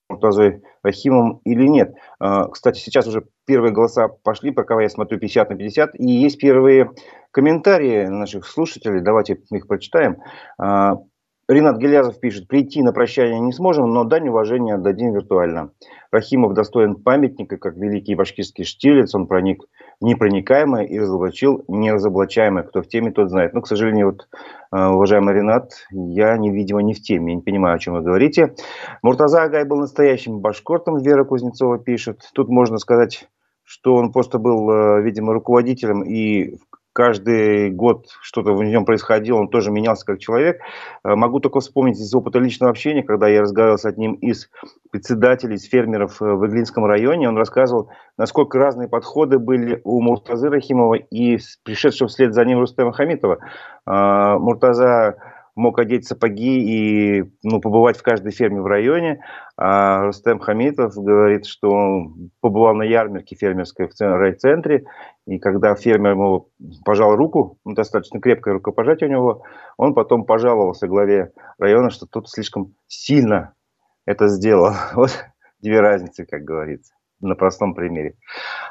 Муртазой 0.08 0.62
Рахимом 0.84 1.40
или 1.44 1.66
нет. 1.66 1.96
Э, 2.20 2.44
кстати, 2.48 2.78
сейчас 2.78 3.08
уже 3.08 3.26
первые 3.44 3.72
голоса 3.72 4.06
пошли, 4.06 4.52
пока 4.52 4.80
я 4.80 4.88
смотрю 4.88 5.18
50 5.18 5.50
на 5.50 5.56
50, 5.56 5.96
и 5.96 6.06
есть 6.06 6.38
первые 6.38 6.92
комментарии 7.32 8.06
наших 8.06 8.46
слушателей, 8.46 9.00
давайте 9.00 9.40
их 9.50 9.66
прочитаем. 9.66 10.18
Ренат 11.46 11.76
Гелязов 11.76 12.20
пишет, 12.20 12.48
прийти 12.48 12.82
на 12.82 12.92
прощание 12.92 13.38
не 13.38 13.52
сможем, 13.52 13.92
но 13.92 14.04
дань 14.04 14.28
уважения 14.28 14.74
отдадим 14.74 15.12
виртуально. 15.12 15.72
Рахимов 16.10 16.54
достоин 16.54 16.94
памятника, 16.96 17.58
как 17.58 17.76
великий 17.76 18.14
башкирский 18.14 18.64
штилец, 18.64 19.14
он 19.14 19.26
проник 19.26 19.64
в 20.00 20.04
непроникаемое 20.04 20.84
и 20.84 20.98
разоблачил 20.98 21.62
неразоблачаемое. 21.68 22.62
Кто 22.62 22.80
в 22.80 22.88
теме, 22.88 23.10
тот 23.10 23.28
знает. 23.28 23.52
Но, 23.52 23.60
к 23.60 23.66
сожалению, 23.66 24.12
вот, 24.12 24.28
э, 24.72 24.86
уважаемый 24.86 25.34
Ренат, 25.34 25.72
я, 25.90 26.36
не, 26.38 26.50
видимо, 26.50 26.80
не 26.82 26.94
в 26.94 27.02
теме, 27.02 27.32
я 27.32 27.36
не 27.36 27.42
понимаю, 27.42 27.76
о 27.76 27.78
чем 27.78 27.94
вы 27.94 28.02
говорите. 28.02 28.54
Муртаза 29.02 29.42
Агай 29.42 29.64
был 29.64 29.80
настоящим 29.80 30.40
башкортом, 30.40 30.98
Вера 30.98 31.24
Кузнецова 31.24 31.78
пишет. 31.78 32.22
Тут 32.32 32.48
можно 32.48 32.78
сказать, 32.78 33.28
что 33.64 33.94
он 33.96 34.12
просто 34.12 34.38
был, 34.38 34.70
э, 34.70 35.02
видимо, 35.02 35.34
руководителем 35.34 36.02
и 36.02 36.58
каждый 36.94 37.70
год 37.70 38.06
что-то 38.22 38.54
в 38.54 38.64
нем 38.64 38.86
происходило, 38.86 39.38
он 39.38 39.48
тоже 39.48 39.70
менялся 39.70 40.06
как 40.06 40.20
человек. 40.20 40.60
Э, 41.04 41.16
могу 41.16 41.40
только 41.40 41.60
вспомнить 41.60 41.98
из 41.98 42.14
опыта 42.14 42.38
личного 42.38 42.70
общения, 42.70 43.02
когда 43.02 43.28
я 43.28 43.42
разговаривал 43.42 43.78
с 43.78 43.84
одним 43.84 44.14
из 44.14 44.48
председателей, 44.90 45.56
из 45.56 45.64
фермеров 45.64 46.22
э, 46.22 46.24
в 46.24 46.46
Иглинском 46.46 46.86
районе, 46.86 47.28
он 47.28 47.36
рассказывал, 47.36 47.90
насколько 48.16 48.58
разные 48.58 48.88
подходы 48.88 49.38
были 49.38 49.80
у 49.84 50.00
Муртазы 50.00 50.48
Рахимова 50.48 50.94
и 50.94 51.38
пришедшего 51.64 52.08
вслед 52.08 52.32
за 52.32 52.44
ним 52.44 52.60
Рустема 52.60 52.92
Хамитова. 52.92 53.38
Э, 53.86 54.38
Муртаза 54.38 55.16
мог 55.56 55.78
одеть 55.78 56.06
сапоги 56.06 57.18
и 57.18 57.24
ну, 57.42 57.60
побывать 57.60 57.96
в 57.96 58.02
каждой 58.02 58.32
ферме 58.32 58.60
в 58.60 58.66
районе. 58.66 59.20
А 59.56 60.02
Рустем 60.04 60.40
Хамитов 60.40 60.94
говорит, 60.94 61.46
что 61.46 61.70
он 61.70 62.30
побывал 62.40 62.74
на 62.74 62.82
ярмарке 62.82 63.36
фермерской 63.36 63.86
в 63.86 64.00
райцентре, 64.00 64.84
и 65.26 65.38
когда 65.38 65.74
фермер 65.74 66.12
ему 66.12 66.50
пожал 66.84 67.14
руку, 67.14 67.58
ну, 67.64 67.74
достаточно 67.74 68.20
крепкое 68.20 68.54
рукопожатие 68.54 69.08
у 69.08 69.12
него, 69.12 69.42
он 69.76 69.94
потом 69.94 70.24
пожаловался 70.24 70.88
главе 70.88 71.32
района, 71.58 71.90
что 71.90 72.06
тот 72.06 72.28
слишком 72.28 72.74
сильно 72.86 73.54
это 74.06 74.28
сделал. 74.28 74.72
Вот 74.94 75.24
две 75.60 75.80
разницы, 75.80 76.26
как 76.26 76.42
говорится 76.42 76.92
на 77.20 77.34
простом 77.34 77.74
примере. 77.74 78.16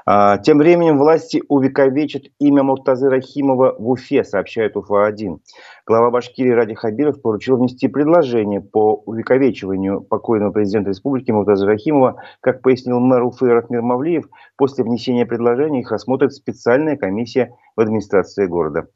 А, 0.06 0.38
тем 0.38 0.58
временем 0.58 0.98
власти 0.98 1.44
увековечат 1.48 2.24
имя 2.40 2.64
Муртазы 2.64 3.10
Рахимова 3.10 3.76
в 3.78 3.90
Уфе, 3.90 4.24
сообщает 4.24 4.76
Уфа-1. 4.76 5.40
Глава 5.86 6.12
Башкирии 6.12 6.52
Ради 6.52 6.74
Хабиров 6.76 7.22
поручил 7.22 7.58
внести 7.58 7.88
предложение 7.88 8.62
по 8.62 8.96
увековечиванию 9.06 10.02
покойного 10.02 10.52
президента 10.52 10.90
республики 10.90 11.32
Муртазы 11.32 11.66
Рахимова. 11.66 12.22
Как 12.42 12.62
пояснил 12.62 13.00
мэр 13.00 13.24
Уфы 13.24 13.48
Рахмир 13.48 13.82
Мавлиев, 13.82 14.26
после 14.58 14.84
внесения 14.84 15.26
предложений 15.26 15.82
их 15.82 15.92
рассмотрит 15.92 16.34
специальная 16.34 16.98
комиссия 16.98 17.56
в 17.76 17.82
администрации 17.82 18.46
города. 18.46 18.88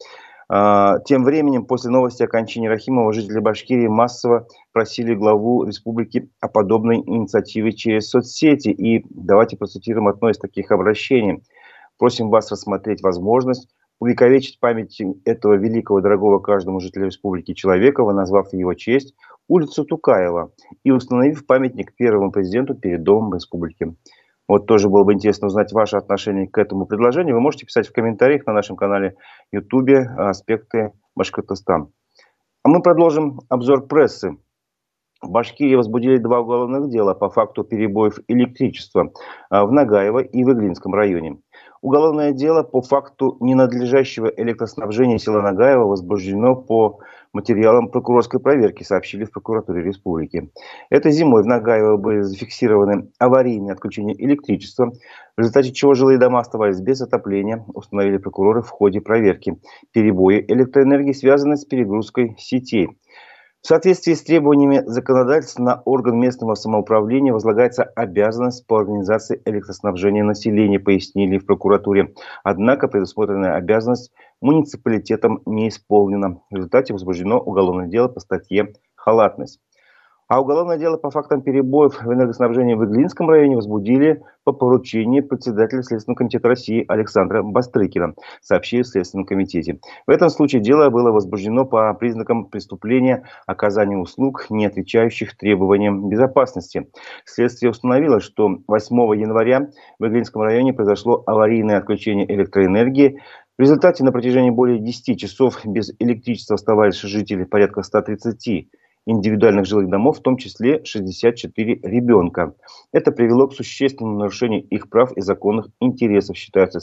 А, 0.49 0.99
тем 0.99 1.23
временем, 1.23 1.65
после 1.65 1.89
новости 1.91 2.23
о 2.23 2.27
кончине 2.27 2.69
Рахимова, 2.69 3.11
жители 3.11 3.39
Башкирии 3.39 3.87
массово 3.87 4.47
просили 4.71 5.13
главу 5.13 5.65
республики 5.65 6.29
о 6.39 6.47
подобной 6.47 6.97
инициативе 6.97 7.73
через 7.73 8.09
соцсети. 8.09 8.69
И 8.69 9.05
давайте 9.09 9.57
процитируем 9.57 10.07
одно 10.07 10.29
из 10.29 10.37
таких 10.37 10.71
обращений. 10.71 11.43
Просим 11.97 12.29
вас 12.29 12.51
рассмотреть 12.51 13.01
возможность 13.01 13.69
увековечить 13.99 14.59
память 14.59 15.01
этого 15.25 15.55
великого, 15.55 16.01
дорогого 16.01 16.39
каждому 16.39 16.79
жителю 16.79 17.07
республики 17.07 17.53
человека, 17.53 18.03
назвав 18.11 18.49
в 18.49 18.53
его 18.53 18.73
честь 18.75 19.15
улицу 19.47 19.85
Тукаева 19.85 20.51
и 20.83 20.91
установив 20.91 21.45
памятник 21.45 21.95
первому 21.95 22.31
президенту 22.31 22.75
перед 22.75 23.03
Домом 23.03 23.33
республики. 23.33 23.95
Вот 24.47 24.65
тоже 24.65 24.89
было 24.89 25.03
бы 25.03 25.13
интересно 25.13 25.47
узнать 25.47 25.73
ваше 25.73 25.97
отношение 25.97 26.47
к 26.47 26.57
этому 26.57 26.85
предложению. 26.85 27.35
Вы 27.35 27.41
можете 27.41 27.65
писать 27.65 27.87
в 27.87 27.91
комментариях 27.91 28.45
на 28.45 28.53
нашем 28.53 28.77
канале 28.77 29.15
YouTube 29.51 30.07
«Аспекты 30.17 30.93
Башкортостан». 31.15 31.91
А 32.63 32.69
мы 32.69 32.81
продолжим 32.81 33.41
обзор 33.49 33.87
прессы. 33.87 34.37
В 35.21 35.29
Башкирии 35.31 35.75
возбудили 35.75 36.17
два 36.17 36.41
уголовных 36.41 36.89
дела 36.89 37.13
по 37.13 37.29
факту 37.29 37.63
перебоев 37.63 38.19
электричества 38.27 39.11
а, 39.49 39.65
в 39.65 39.71
Нагаево 39.71 40.19
и 40.19 40.43
в 40.43 40.51
Иглинском 40.53 40.93
районе. 40.93 41.39
Уголовное 41.81 42.31
дело 42.31 42.63
по 42.63 42.81
факту 42.81 43.38
ненадлежащего 43.39 44.27
электроснабжения 44.36 45.17
села 45.17 45.41
Нагаева 45.41 45.86
возбуждено 45.86 46.55
по 46.55 47.00
материалам 47.34 47.89
прокурорской 47.89 48.39
проверки, 48.39 48.84
сообщили 48.84 49.25
в 49.25 49.31
прокуратуре 49.31 49.84
республики. 49.84 50.50
Этой 50.89 51.12
зимой 51.12 51.43
в 51.43 51.46
Нагаево 51.46 51.98
были 51.98 52.22
зафиксированы 52.22 53.10
аварийные 53.19 53.74
отключения 53.74 54.15
электричества, 54.15 54.91
в 55.36 55.39
результате 55.39 55.72
чего 55.72 55.93
жилые 55.93 56.17
дома 56.17 56.39
оставались 56.39 56.81
без 56.81 57.01
отопления, 57.01 57.63
установили 57.74 58.17
прокуроры 58.17 58.62
в 58.62 58.69
ходе 58.69 59.01
проверки. 59.01 59.60
Перебои 59.91 60.43
электроэнергии 60.48 61.12
связаны 61.12 61.57
с 61.57 61.65
перегрузкой 61.65 62.36
сетей. 62.39 62.89
В 63.67 63.69
соответствии 63.69 64.13
с 64.13 64.24
требованиями 64.24 64.81
законодательства 64.86 65.62
на 65.62 65.81
орган 65.83 66.17
местного 66.17 66.55
самоуправления 66.55 67.33
возлагается 67.33 67.83
обязанность 67.83 68.65
по 68.65 68.77
организации 68.77 69.41
электроснабжения 69.43 70.24
населения, 70.24 70.79
пояснили 70.79 71.38
в 71.38 71.45
прокуратуре. 71.45 72.13
Однако 72.45 72.88
предусмотренная 72.88 73.55
обязанность 73.55 74.13
муниципалитетом 74.39 75.41
не 75.45 75.67
исполнена. 75.67 76.39
В 76.50 76.55
результате 76.55 76.93
возбуждено 76.93 77.41
уголовное 77.41 77.88
дело 77.88 78.07
по 78.07 78.21
статье 78.21 78.71
«Халатность». 78.95 79.59
А 80.27 80.41
уголовное 80.41 80.77
дело 80.77 80.98
по 80.98 81.10
фактам 81.10 81.41
перебоев 81.41 82.01
в 82.03 82.12
энергоснабжении 82.12 82.74
в 82.74 82.84
Иглинском 82.84 83.29
районе 83.29 83.55
возбудили 83.55 84.22
по 84.43 84.51
поручению 84.51 85.25
председателя 85.25 85.81
Следственного 85.81 86.17
комитета 86.17 86.50
России 86.50 86.84
Александра 86.86 87.43
Бастрыкина, 87.43 88.13
сообщили 88.41 88.81
в 88.81 88.88
Следственном 88.88 89.25
комитете. 89.25 89.79
В 90.05 90.12
этом 90.12 90.29
случае 90.29 90.62
дело 90.62 90.89
было 90.89 91.12
возбуждено 91.12 91.63
по 91.63 91.93
признакам 91.93 92.48
преступления 92.48 93.24
оказания 93.46 93.96
услуг, 93.96 94.48
не 94.50 94.65
отвечающих 94.65 95.38
требованиям 95.38 96.10
безопасности. 96.10 96.89
Следствие 97.24 97.69
установило, 97.69 98.19
что 98.19 98.50
8 98.67 98.96
января 99.17 99.69
в 99.98 100.07
Иглинском 100.07 100.41
районе 100.41 100.74
произошло 100.74 101.24
аварийное 101.25 101.77
отключение 101.77 102.29
электроэнергии, 102.29 103.22
в 103.57 103.62
результате 103.62 104.03
на 104.03 104.12
протяжении 104.12 104.51
более 104.51 104.79
10 104.79 105.17
часов 105.17 105.62
без 105.65 105.91
электричества 106.00 106.55
оставались 106.55 107.01
жители 107.01 107.46
порядка 107.46 107.81
130 107.81 108.69
индивидуальных 109.07 109.65
жилых 109.65 109.89
домов, 109.89 110.19
в 110.19 110.21
том 110.21 110.37
числе 110.37 110.83
64 110.83 111.79
ребенка. 111.81 112.53
Это 112.91 113.11
привело 113.11 113.47
к 113.47 113.53
существенному 113.53 114.19
нарушению 114.19 114.63
их 114.63 114.89
прав 114.89 115.13
и 115.13 115.21
законных 115.21 115.69
интересов, 115.79 116.37
считаются 116.37 116.79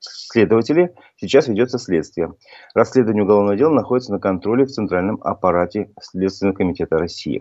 следователи. 0.00 0.94
Сейчас 1.16 1.48
ведется 1.48 1.78
следствие. 1.78 2.34
Расследование 2.74 3.22
уголовного 3.22 3.56
дела 3.56 3.72
находится 3.72 4.12
на 4.12 4.18
контроле 4.18 4.64
в 4.66 4.70
Центральном 4.70 5.20
аппарате 5.22 5.90
Следственного 6.00 6.56
комитета 6.56 6.98
России. 6.98 7.40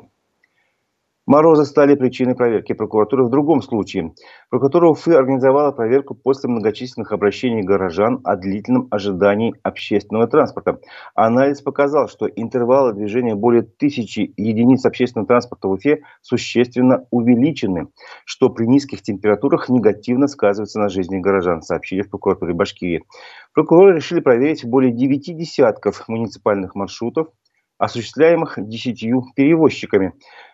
Морозы 1.28 1.66
стали 1.66 1.96
причиной 1.96 2.36
проверки 2.36 2.72
прокуратуры 2.72 3.26
в 3.26 3.30
другом 3.30 3.62
случае. 3.62 4.14
Прокуратура 4.50 4.88
Уфы 4.88 5.12
организовала 5.12 5.74
проверку 5.74 6.16
после 6.16 6.50
многочисленных 6.50 7.12
обращений 7.12 7.64
горожан 7.64 8.22
о 8.24 8.38
длительном 8.38 8.88
ожидании 8.92 9.54
общественного 9.62 10.28
транспорта. 10.28 10.80
Анализ 11.16 11.62
показал, 11.62 12.08
что 12.08 12.28
интервалы 12.28 12.94
движения 12.94 13.36
более 13.36 13.64
тысячи 13.64 14.34
единиц 14.38 14.86
общественного 14.86 15.28
транспорта 15.28 15.68
в 15.68 15.72
Уфе 15.72 16.04
существенно 16.22 17.06
увеличены, 17.12 17.90
что 18.24 18.50
при 18.50 18.66
низких 18.66 19.02
температурах 19.02 19.68
негативно 19.68 20.28
сказывается 20.28 20.80
на 20.80 20.88
жизни 20.88 21.20
горожан, 21.20 21.62
сообщили 21.62 22.04
в 22.04 22.10
прокуратуре 22.10 22.54
Башкирии. 22.54 23.04
Прокуроры 23.54 23.98
решили 23.98 24.22
проверить 24.22 24.64
более 24.64 24.94
девяти 24.94 25.34
десятков 25.34 26.08
муниципальных 26.08 26.74
маршрутов, 26.74 27.28
осуществляемых 27.78 28.58
десятью 28.58 29.24
перевозчиками. 29.36 30.14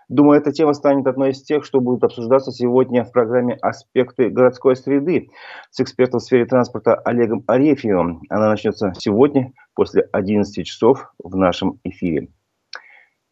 Думаю, 0.09 0.39
эта 0.39 0.51
тема 0.51 0.73
станет 0.73 1.07
одной 1.07 1.31
из 1.31 1.41
тех, 1.43 1.63
что 1.65 1.79
будут 1.79 2.03
обсуждаться 2.03 2.51
сегодня 2.51 3.03
в 3.03 3.11
программе 3.11 3.55
«Аспекты 3.61 4.29
городской 4.29 4.75
среды» 4.75 5.29
с 5.71 5.79
экспертом 5.79 6.19
в 6.19 6.23
сфере 6.23 6.45
транспорта 6.45 6.95
Олегом 6.95 7.43
Арефьевым. 7.47 8.21
Она 8.29 8.49
начнется 8.49 8.93
сегодня 8.97 9.53
после 9.75 10.07
11 10.11 10.65
часов 10.65 11.13
в 11.23 11.35
нашем 11.35 11.79
эфире. 11.83 12.29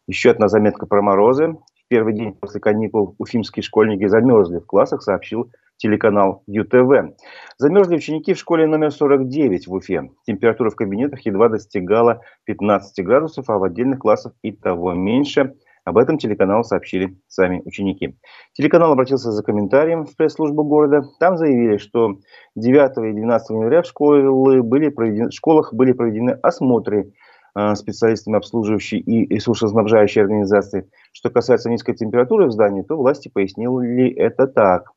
Еще 0.06 0.30
одна 0.30 0.48
заметка 0.48 0.86
про 0.86 1.02
морозы. 1.02 1.48
В 1.52 1.88
первый 1.88 2.14
день 2.14 2.32
после 2.32 2.60
каникул 2.60 3.14
уфимские 3.18 3.62
школьники 3.62 4.06
замерзли 4.06 4.58
в 4.58 4.66
классах, 4.66 5.02
сообщил 5.02 5.52
телеканал 5.76 6.42
ЮТВ. 6.46 7.16
Замерзли 7.58 7.96
ученики 7.96 8.32
в 8.34 8.38
школе 8.38 8.66
номер 8.66 8.92
49 8.92 9.66
в 9.66 9.74
Уфе. 9.74 10.10
Температура 10.26 10.70
в 10.70 10.76
кабинетах 10.76 11.20
едва 11.26 11.48
достигала 11.48 12.22
15 12.44 13.04
градусов, 13.04 13.50
а 13.50 13.58
в 13.58 13.64
отдельных 13.64 13.98
классах 13.98 14.32
и 14.42 14.52
того 14.52 14.94
меньше– 14.94 15.54
об 15.84 15.98
этом 15.98 16.18
телеканал 16.18 16.62
сообщили 16.62 17.18
сами 17.26 17.60
ученики. 17.64 18.16
Телеканал 18.52 18.92
обратился 18.92 19.32
за 19.32 19.42
комментарием 19.42 20.06
в 20.06 20.16
пресс-службу 20.16 20.62
города. 20.62 21.02
Там 21.18 21.36
заявили, 21.36 21.78
что 21.78 22.18
9 22.54 23.10
и 23.10 23.12
12 23.12 23.50
января 23.50 23.82
в, 23.82 23.86
школы 23.86 24.62
были 24.62 24.90
проведены, 24.90 25.30
в 25.30 25.32
школах 25.32 25.74
были 25.74 25.92
проведены 25.92 26.38
осмотры 26.42 27.12
э, 27.56 27.74
специалистами 27.74 28.36
обслуживающей 28.36 28.98
и 28.98 29.34
ресурсоснабжающей 29.34 30.22
организации. 30.22 30.88
Что 31.12 31.30
касается 31.30 31.68
низкой 31.68 31.94
температуры 31.94 32.46
в 32.46 32.52
здании, 32.52 32.82
то 32.82 32.96
власти 32.96 33.28
пояснили 33.28 34.12
это 34.12 34.46
так. 34.46 34.92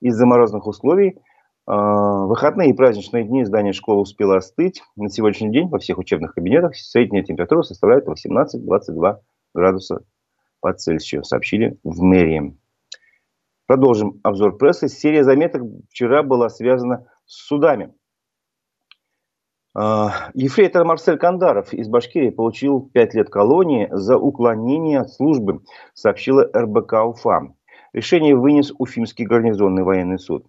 Из-за 0.00 0.26
морозных 0.26 0.66
условий 0.66 1.10
э, 1.10 1.14
выходные 1.66 2.70
и 2.70 2.74
праздничные 2.74 3.22
дни 3.22 3.44
здание 3.44 3.72
школы 3.72 4.00
успело 4.00 4.38
остыть. 4.38 4.82
На 4.96 5.10
сегодняшний 5.10 5.52
день 5.52 5.68
во 5.68 5.78
всех 5.78 5.98
учебных 5.98 6.34
кабинетах 6.34 6.74
средняя 6.74 7.22
температура 7.22 7.62
составляет 7.62 8.08
18-22 8.08 9.18
градуса 9.54 10.00
по 10.64 10.72
Цельсию, 10.72 11.24
сообщили 11.24 11.78
в 11.84 12.00
мэрии. 12.00 12.56
Продолжим 13.66 14.18
обзор 14.22 14.56
прессы. 14.56 14.88
Серия 14.88 15.22
заметок 15.22 15.60
вчера 15.90 16.22
была 16.22 16.48
связана 16.48 17.06
с 17.26 17.44
судами. 17.48 17.92
А, 19.76 20.30
ефрейтор 20.32 20.86
Марсель 20.86 21.18
Кандаров 21.18 21.74
из 21.74 21.86
Башкирии 21.88 22.30
получил 22.30 22.80
5 22.94 23.12
лет 23.12 23.28
колонии 23.28 23.90
за 23.90 24.16
уклонение 24.16 25.00
от 25.00 25.10
службы, 25.10 25.60
сообщила 25.92 26.48
РБК 26.56 26.94
УФА. 27.08 27.52
Решение 27.92 28.34
вынес 28.34 28.72
Уфимский 28.78 29.26
гарнизонный 29.26 29.82
военный 29.82 30.18
суд. 30.18 30.46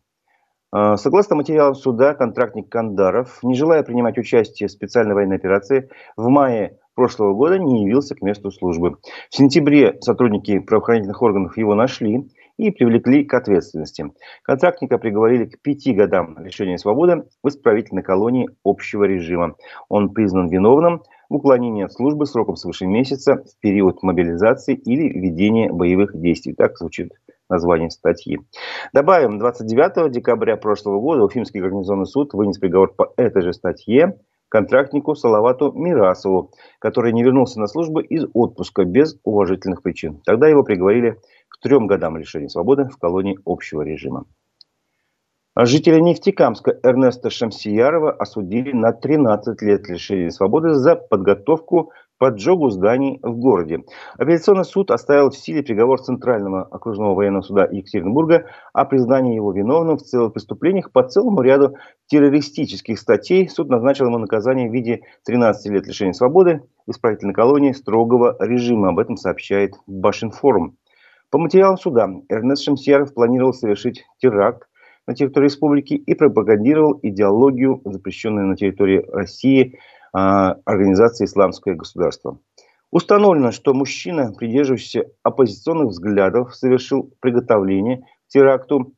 А, 0.72 0.96
согласно 0.96 1.36
материалам 1.36 1.76
суда, 1.76 2.14
контрактник 2.14 2.70
Кандаров, 2.70 3.44
не 3.44 3.54
желая 3.54 3.84
принимать 3.84 4.18
участие 4.18 4.70
в 4.70 4.72
специальной 4.72 5.14
военной 5.14 5.36
операции, 5.36 5.90
в 6.16 6.30
мае 6.30 6.80
прошлого 6.96 7.34
года 7.34 7.60
не 7.60 7.84
явился 7.84 8.16
к 8.16 8.22
месту 8.22 8.52
службы. 8.52 8.98
В 9.30 9.36
сентябре 9.36 9.98
сотрудники 10.02 10.60
правоохранительных 10.60 11.22
органов 11.22 11.58
его 11.58 11.76
нашли 11.76 12.28
и 12.58 12.72
привлекли 12.72 13.26
к 13.26 13.34
ответственности. 13.34 14.06
Контрактника 14.44 14.98
приговорили 14.98 15.46
к 15.46 15.62
пяти 15.62 15.94
годам 15.94 16.38
лишения 16.40 16.78
свободы 16.78 17.26
в 17.44 17.50
исправительной 17.50 18.04
колонии 18.04 18.50
общего 18.64 19.04
режима. 19.04 19.56
Он 19.90 20.10
признан 20.10 20.48
виновным 20.48 21.04
в 21.30 21.36
уклонении 21.36 21.84
от 21.84 21.92
службы 21.92 22.26
сроком 22.26 22.56
свыше 22.56 22.86
месяца 22.86 23.44
в 23.44 23.60
период 23.60 24.04
мобилизации 24.04 24.76
или 24.76 25.10
ведения 25.20 25.72
боевых 25.72 26.20
действий. 26.20 26.54
Так 26.54 26.78
звучит 26.78 27.12
название 27.50 27.90
статьи. 27.90 28.40
Добавим, 28.94 29.38
29 29.38 30.12
декабря 30.12 30.56
прошлого 30.58 31.00
года 31.00 31.24
Уфимский 31.24 31.62
гарнизонный 31.62 32.06
суд 32.06 32.34
вынес 32.34 32.58
приговор 32.58 32.94
по 32.94 33.14
этой 33.18 33.42
же 33.42 33.54
статье 33.54 34.18
контрактнику 34.56 35.16
Салавату 35.16 35.74
Мирасову, 35.74 36.52
который 36.80 37.12
не 37.12 37.24
вернулся 37.24 37.60
на 37.60 37.68
службу 37.68 38.00
из 38.00 38.26
отпуска 38.34 38.86
без 38.86 39.20
уважительных 39.26 39.82
причин. 39.82 40.22
Тогда 40.26 40.48
его 40.48 40.64
приговорили 40.64 41.20
к 41.50 41.60
трем 41.60 41.88
годам 41.88 42.16
лишения 42.16 42.48
свободы 42.48 42.86
в 42.86 42.98
колонии 42.98 43.38
общего 43.46 43.82
режима. 43.82 44.24
Жителя 45.58 46.00
Нефтекамска 46.00 46.80
Эрнеста 46.84 47.30
Шамсиярова 47.30 48.14
осудили 48.14 48.72
на 48.72 48.94
13 48.94 49.62
лет 49.62 49.90
лишения 49.90 50.30
свободы 50.30 50.76
за 50.76 50.96
подготовку 50.96 51.92
поджогу 52.18 52.70
зданий 52.70 53.20
в 53.22 53.38
городе. 53.38 53.84
Апелляционный 54.18 54.64
суд 54.64 54.92
оставил 54.92 55.30
в 55.30 55.38
силе 55.38 55.64
приговор 55.64 56.02
Центрального 56.02 56.64
окружного 56.64 57.14
военного 57.14 57.44
суда 57.44 57.68
Екатеринбурга 57.70 58.46
о 58.74 58.86
признании 58.86 59.36
его 59.36 59.52
виновным 59.52 59.98
в 59.98 60.04
целых 60.04 60.34
преступлениях 60.34 60.92
по 60.92 61.04
целому 61.04 61.42
ряду 61.42 61.76
террористических 62.08 63.00
статей. 63.00 63.50
Суд 63.50 63.70
назначил 63.70 64.06
ему 64.06 64.18
наказание 64.18 64.70
в 64.70 64.74
виде 64.74 65.02
13 65.26 65.72
лет 65.72 65.88
лишения 65.88 66.14
свободы 66.14 66.64
в 66.88 66.92
исправительной 66.92 67.34
колонии 67.34 67.74
строгого 67.74 68.36
режима. 68.40 68.90
Об 68.90 69.00
этом 69.00 69.18
сообщает 69.18 69.74
Башинформ. 69.88 70.78
По 71.32 71.38
материалам 71.38 71.78
суда 71.78 72.10
Эрнест 72.30 72.64
Шамсьяров 72.64 73.14
планировал 73.14 73.54
совершить 73.54 74.06
теракт 74.20 74.68
на 75.08 75.14
территории 75.14 75.46
республики 75.46 75.94
и 75.94 76.14
пропагандировал 76.16 77.00
идеологию, 77.02 77.82
запрещенную 77.84 78.48
на 78.48 78.56
территории 78.56 79.06
России 79.12 79.78
организации 80.16 81.26
«Исламское 81.26 81.76
государство». 81.76 82.40
Установлено, 82.92 83.52
что 83.52 83.74
мужчина, 83.74 84.32
придерживающийся 84.32 85.12
оппозиционных 85.24 85.90
взглядов, 85.90 86.56
совершил 86.56 87.12
приготовление 87.20 88.04
к 88.28 88.30
теракту 88.30 88.94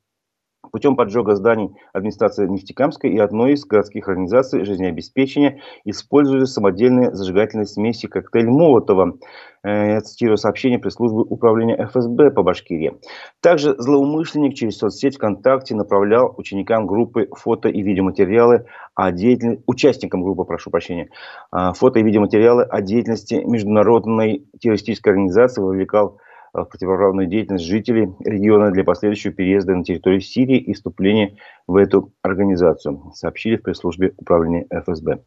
путем 0.71 0.95
поджога 0.95 1.35
зданий 1.35 1.75
администрации 1.93 2.47
Нефтекамской 2.47 3.11
и 3.11 3.19
одной 3.19 3.53
из 3.53 3.65
городских 3.65 4.07
организаций 4.07 4.65
жизнеобеспечения, 4.65 5.61
используя 5.85 6.45
самодельные 6.45 7.13
зажигательные 7.13 7.65
смеси 7.65 8.07
коктейль 8.07 8.49
Молотова. 8.49 9.17
Э, 9.63 9.93
я 9.93 10.01
цитирую 10.01 10.37
сообщение 10.37 10.79
пресс-службы 10.79 11.23
управления 11.23 11.75
ФСБ 11.75 12.31
по 12.31 12.43
Башкирии. 12.43 12.99
Также 13.41 13.75
злоумышленник 13.77 14.53
через 14.55 14.77
соцсеть 14.77 15.15
ВКонтакте 15.15 15.75
направлял 15.75 16.33
ученикам 16.37 16.87
группы 16.87 17.27
фото 17.33 17.69
и 17.69 17.81
видеоматериалы 17.81 18.65
о 18.95 19.11
деятельности, 19.11 19.63
участникам 19.67 20.23
группы, 20.23 20.43
прошу 20.43 20.69
прощения, 20.69 21.09
а, 21.51 21.73
фото 21.73 21.99
и 21.99 22.03
видеоматериалы 22.03 22.63
о 22.63 22.81
деятельности 22.81 23.35
международной 23.35 24.47
террористической 24.59 25.13
организации, 25.13 25.61
вовлекал 25.61 26.19
в 26.63 26.69
противоправную 26.69 27.27
деятельность 27.27 27.65
жителей 27.65 28.09
региона 28.23 28.71
для 28.71 28.83
последующего 28.83 29.33
переезда 29.33 29.75
на 29.75 29.83
территорию 29.83 30.21
Сирии 30.21 30.57
и 30.57 30.73
вступления 30.73 31.37
в 31.67 31.75
эту 31.75 32.13
организацию, 32.21 33.11
сообщили 33.13 33.57
в 33.57 33.63
пресс-службе 33.63 34.13
управления 34.17 34.65
ФСБ. 34.69 35.19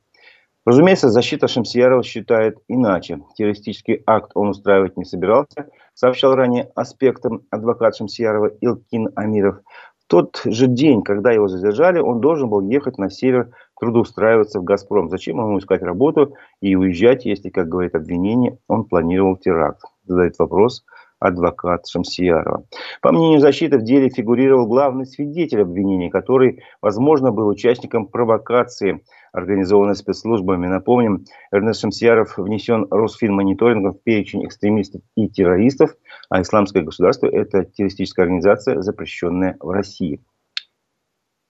Разумеется, 0.67 1.09
защита 1.09 1.49
Шамсиярова 1.49 2.03
считает 2.03 2.59
иначе. 2.69 3.23
Террористический 3.35 4.03
акт 4.07 4.33
он 4.35 4.51
устраивать 4.51 4.97
не 4.97 5.05
собирался, 5.05 5.71
сообщал 5.95 6.35
ранее 6.35 6.71
аспектом 6.75 7.43
адвокат 7.51 7.97
Шамсиярова 7.97 8.49
Илкин 8.61 9.09
Амиров. 9.17 9.63
В 9.99 10.07
тот 10.07 10.43
же 10.45 10.67
день, 10.67 11.03
когда 11.03 11.33
его 11.33 11.49
задержали, 11.49 11.99
он 11.99 12.21
должен 12.21 12.51
был 12.51 12.61
ехать 12.61 12.99
на 12.99 13.09
север 13.11 13.53
трудоустраиваться 13.79 14.61
в 14.61 14.65
«Газпром». 14.65 15.09
Зачем 15.09 15.39
ему 15.39 15.59
искать 15.59 15.83
работу 15.83 16.35
и 16.61 16.77
уезжать, 16.77 17.25
если, 17.25 17.49
как 17.49 17.69
говорит 17.69 17.95
обвинение, 17.95 18.59
он 18.69 18.85
планировал 18.85 19.37
теракт? 19.37 19.83
Задает 20.05 20.39
вопрос 20.39 20.85
адвокат 21.21 21.87
Шамсиярова. 21.87 22.65
По 23.03 23.13
мнению 23.13 23.41
защиты, 23.41 23.79
в 23.79 23.83
деле 23.83 24.09
фигурировал 24.09 24.67
главный 24.67 25.07
свидетель 25.07 25.61
обвинения, 25.61 26.11
который, 26.11 26.63
возможно, 26.83 27.31
был 27.31 27.47
участником 27.47 28.07
провокации, 28.07 29.05
организованной 29.33 29.95
спецслужбами. 29.95 30.67
Напомним, 30.67 31.27
Эрнест 31.53 31.81
Шамсияров 31.81 32.39
внесен 32.39 32.87
Росфинмониторингом 32.91 33.93
в 33.93 34.03
перечень 34.03 34.45
экстремистов 34.45 35.03
и 35.15 35.29
террористов, 35.29 35.95
а 36.31 36.41
Исламское 36.41 36.83
государство– 36.83 37.27
это 37.33 37.65
террористическая 37.65 38.25
организация, 38.25 38.81
запрещенная 38.81 39.57
в 39.61 39.71
России. 39.71 40.21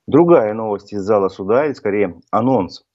Другая 0.06 0.52
новость 0.54 0.92
из 0.92 1.02
зала 1.02 1.28
суда, 1.28 1.66
или 1.66 1.72
скорее 1.72 2.16
анонс– 2.30 2.84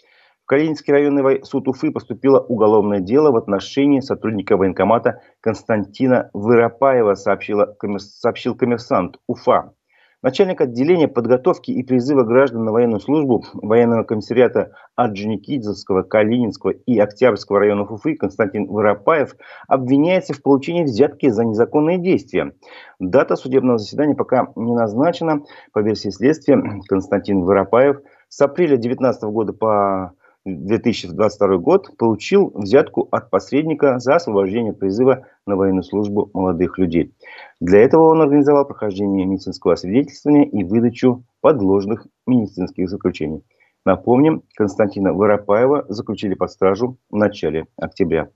в 0.45 0.47
Калининский 0.47 0.93
районный 0.93 1.43
суд 1.43 1.67
Уфы 1.67 1.89
поступило 1.91 2.39
уголовное 2.39 2.99
дело 2.99 3.31
в 3.31 3.35
отношении 3.35 3.99
сотрудника 3.99 4.57
военкомата 4.57 5.23
Константина 5.41 6.29
Выропаева, 6.33 7.15
сообщил 7.15 8.55
коммерсант 8.55 9.17
Уфа. 9.25 9.73
Начальник 10.21 10.61
отделения 10.61 11.07
подготовки 11.07 11.71
и 11.71 11.81
призыва 11.81 12.21
граждан 12.21 12.63
на 12.63 12.71
военную 12.71 12.99
службу 12.99 13.43
военного 13.53 14.03
комиссариата 14.03 14.71
Орджоникидзевского, 14.95 16.03
Калининского 16.03 16.71
и 16.71 16.99
Октябрьского 16.99 17.59
районов 17.59 17.91
Уфы 17.91 18.15
Константин 18.15 18.67
Воропаев 18.67 19.35
обвиняется 19.67 20.33
в 20.33 20.43
получении 20.43 20.83
взятки 20.83 21.29
за 21.29 21.43
незаконные 21.43 21.97
действия. 21.97 22.53
Дата 22.99 23.35
судебного 23.35 23.79
заседания 23.79 24.13
пока 24.13 24.51
не 24.55 24.75
назначена. 24.75 25.41
По 25.73 25.79
версии 25.79 26.09
следствия, 26.09 26.61
Константин 26.87 27.41
Воропаев 27.41 27.97
с 28.29 28.39
апреля 28.41 28.77
2019 28.77 29.23
года 29.23 29.53
по 29.53 30.14
2022 30.45 31.57
год 31.57 31.97
получил 31.97 32.51
взятку 32.53 33.07
от 33.11 33.31
посредника 33.31 33.99
за 33.99 34.15
освобождение 34.15 34.73
призыва 34.73 35.25
на 35.47 35.55
военную 35.55 35.83
службу 35.83 36.29
молодых 36.33 36.77
людей. 36.77 37.15
Для 37.59 37.79
этого 37.79 38.03
он 38.09 38.21
организовал 38.21 38.65
прохождение 38.65 39.25
медицинского 39.25 39.73
освидетельствования 39.73 40.45
и 40.45 40.63
выдачу 40.63 41.23
подложных 41.41 42.05
медицинских 42.27 42.89
заключений. 42.89 43.43
Напомним, 43.85 44.43
Константина 44.55 45.13
Воропаева 45.13 45.85
заключили 45.89 46.35
под 46.35 46.51
стражу 46.51 46.97
в 47.09 47.15
начале 47.15 47.65
октября. 47.77 48.29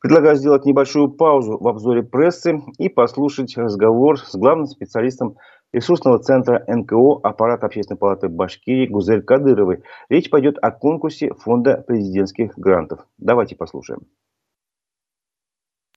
Предлагаю 0.00 0.36
сделать 0.36 0.64
небольшую 0.64 1.10
паузу 1.10 1.58
в 1.58 1.66
обзоре 1.66 2.04
прессы 2.04 2.62
и 2.78 2.88
послушать 2.88 3.56
разговор 3.56 4.18
с 4.20 4.36
главным 4.36 4.66
специалистом 4.66 5.36
ресурсного 5.72 6.18
центра 6.18 6.64
НКО 6.66 7.20
аппарат 7.22 7.64
Общественной 7.64 7.98
палаты 7.98 8.28
Башкирии 8.28 8.86
Гузель 8.86 9.22
Кадыровой. 9.22 9.82
Речь 10.08 10.30
пойдет 10.30 10.58
о 10.60 10.70
конкурсе 10.70 11.32
фонда 11.34 11.84
президентских 11.86 12.58
грантов. 12.58 13.06
Давайте 13.18 13.56
послушаем. 13.56 14.00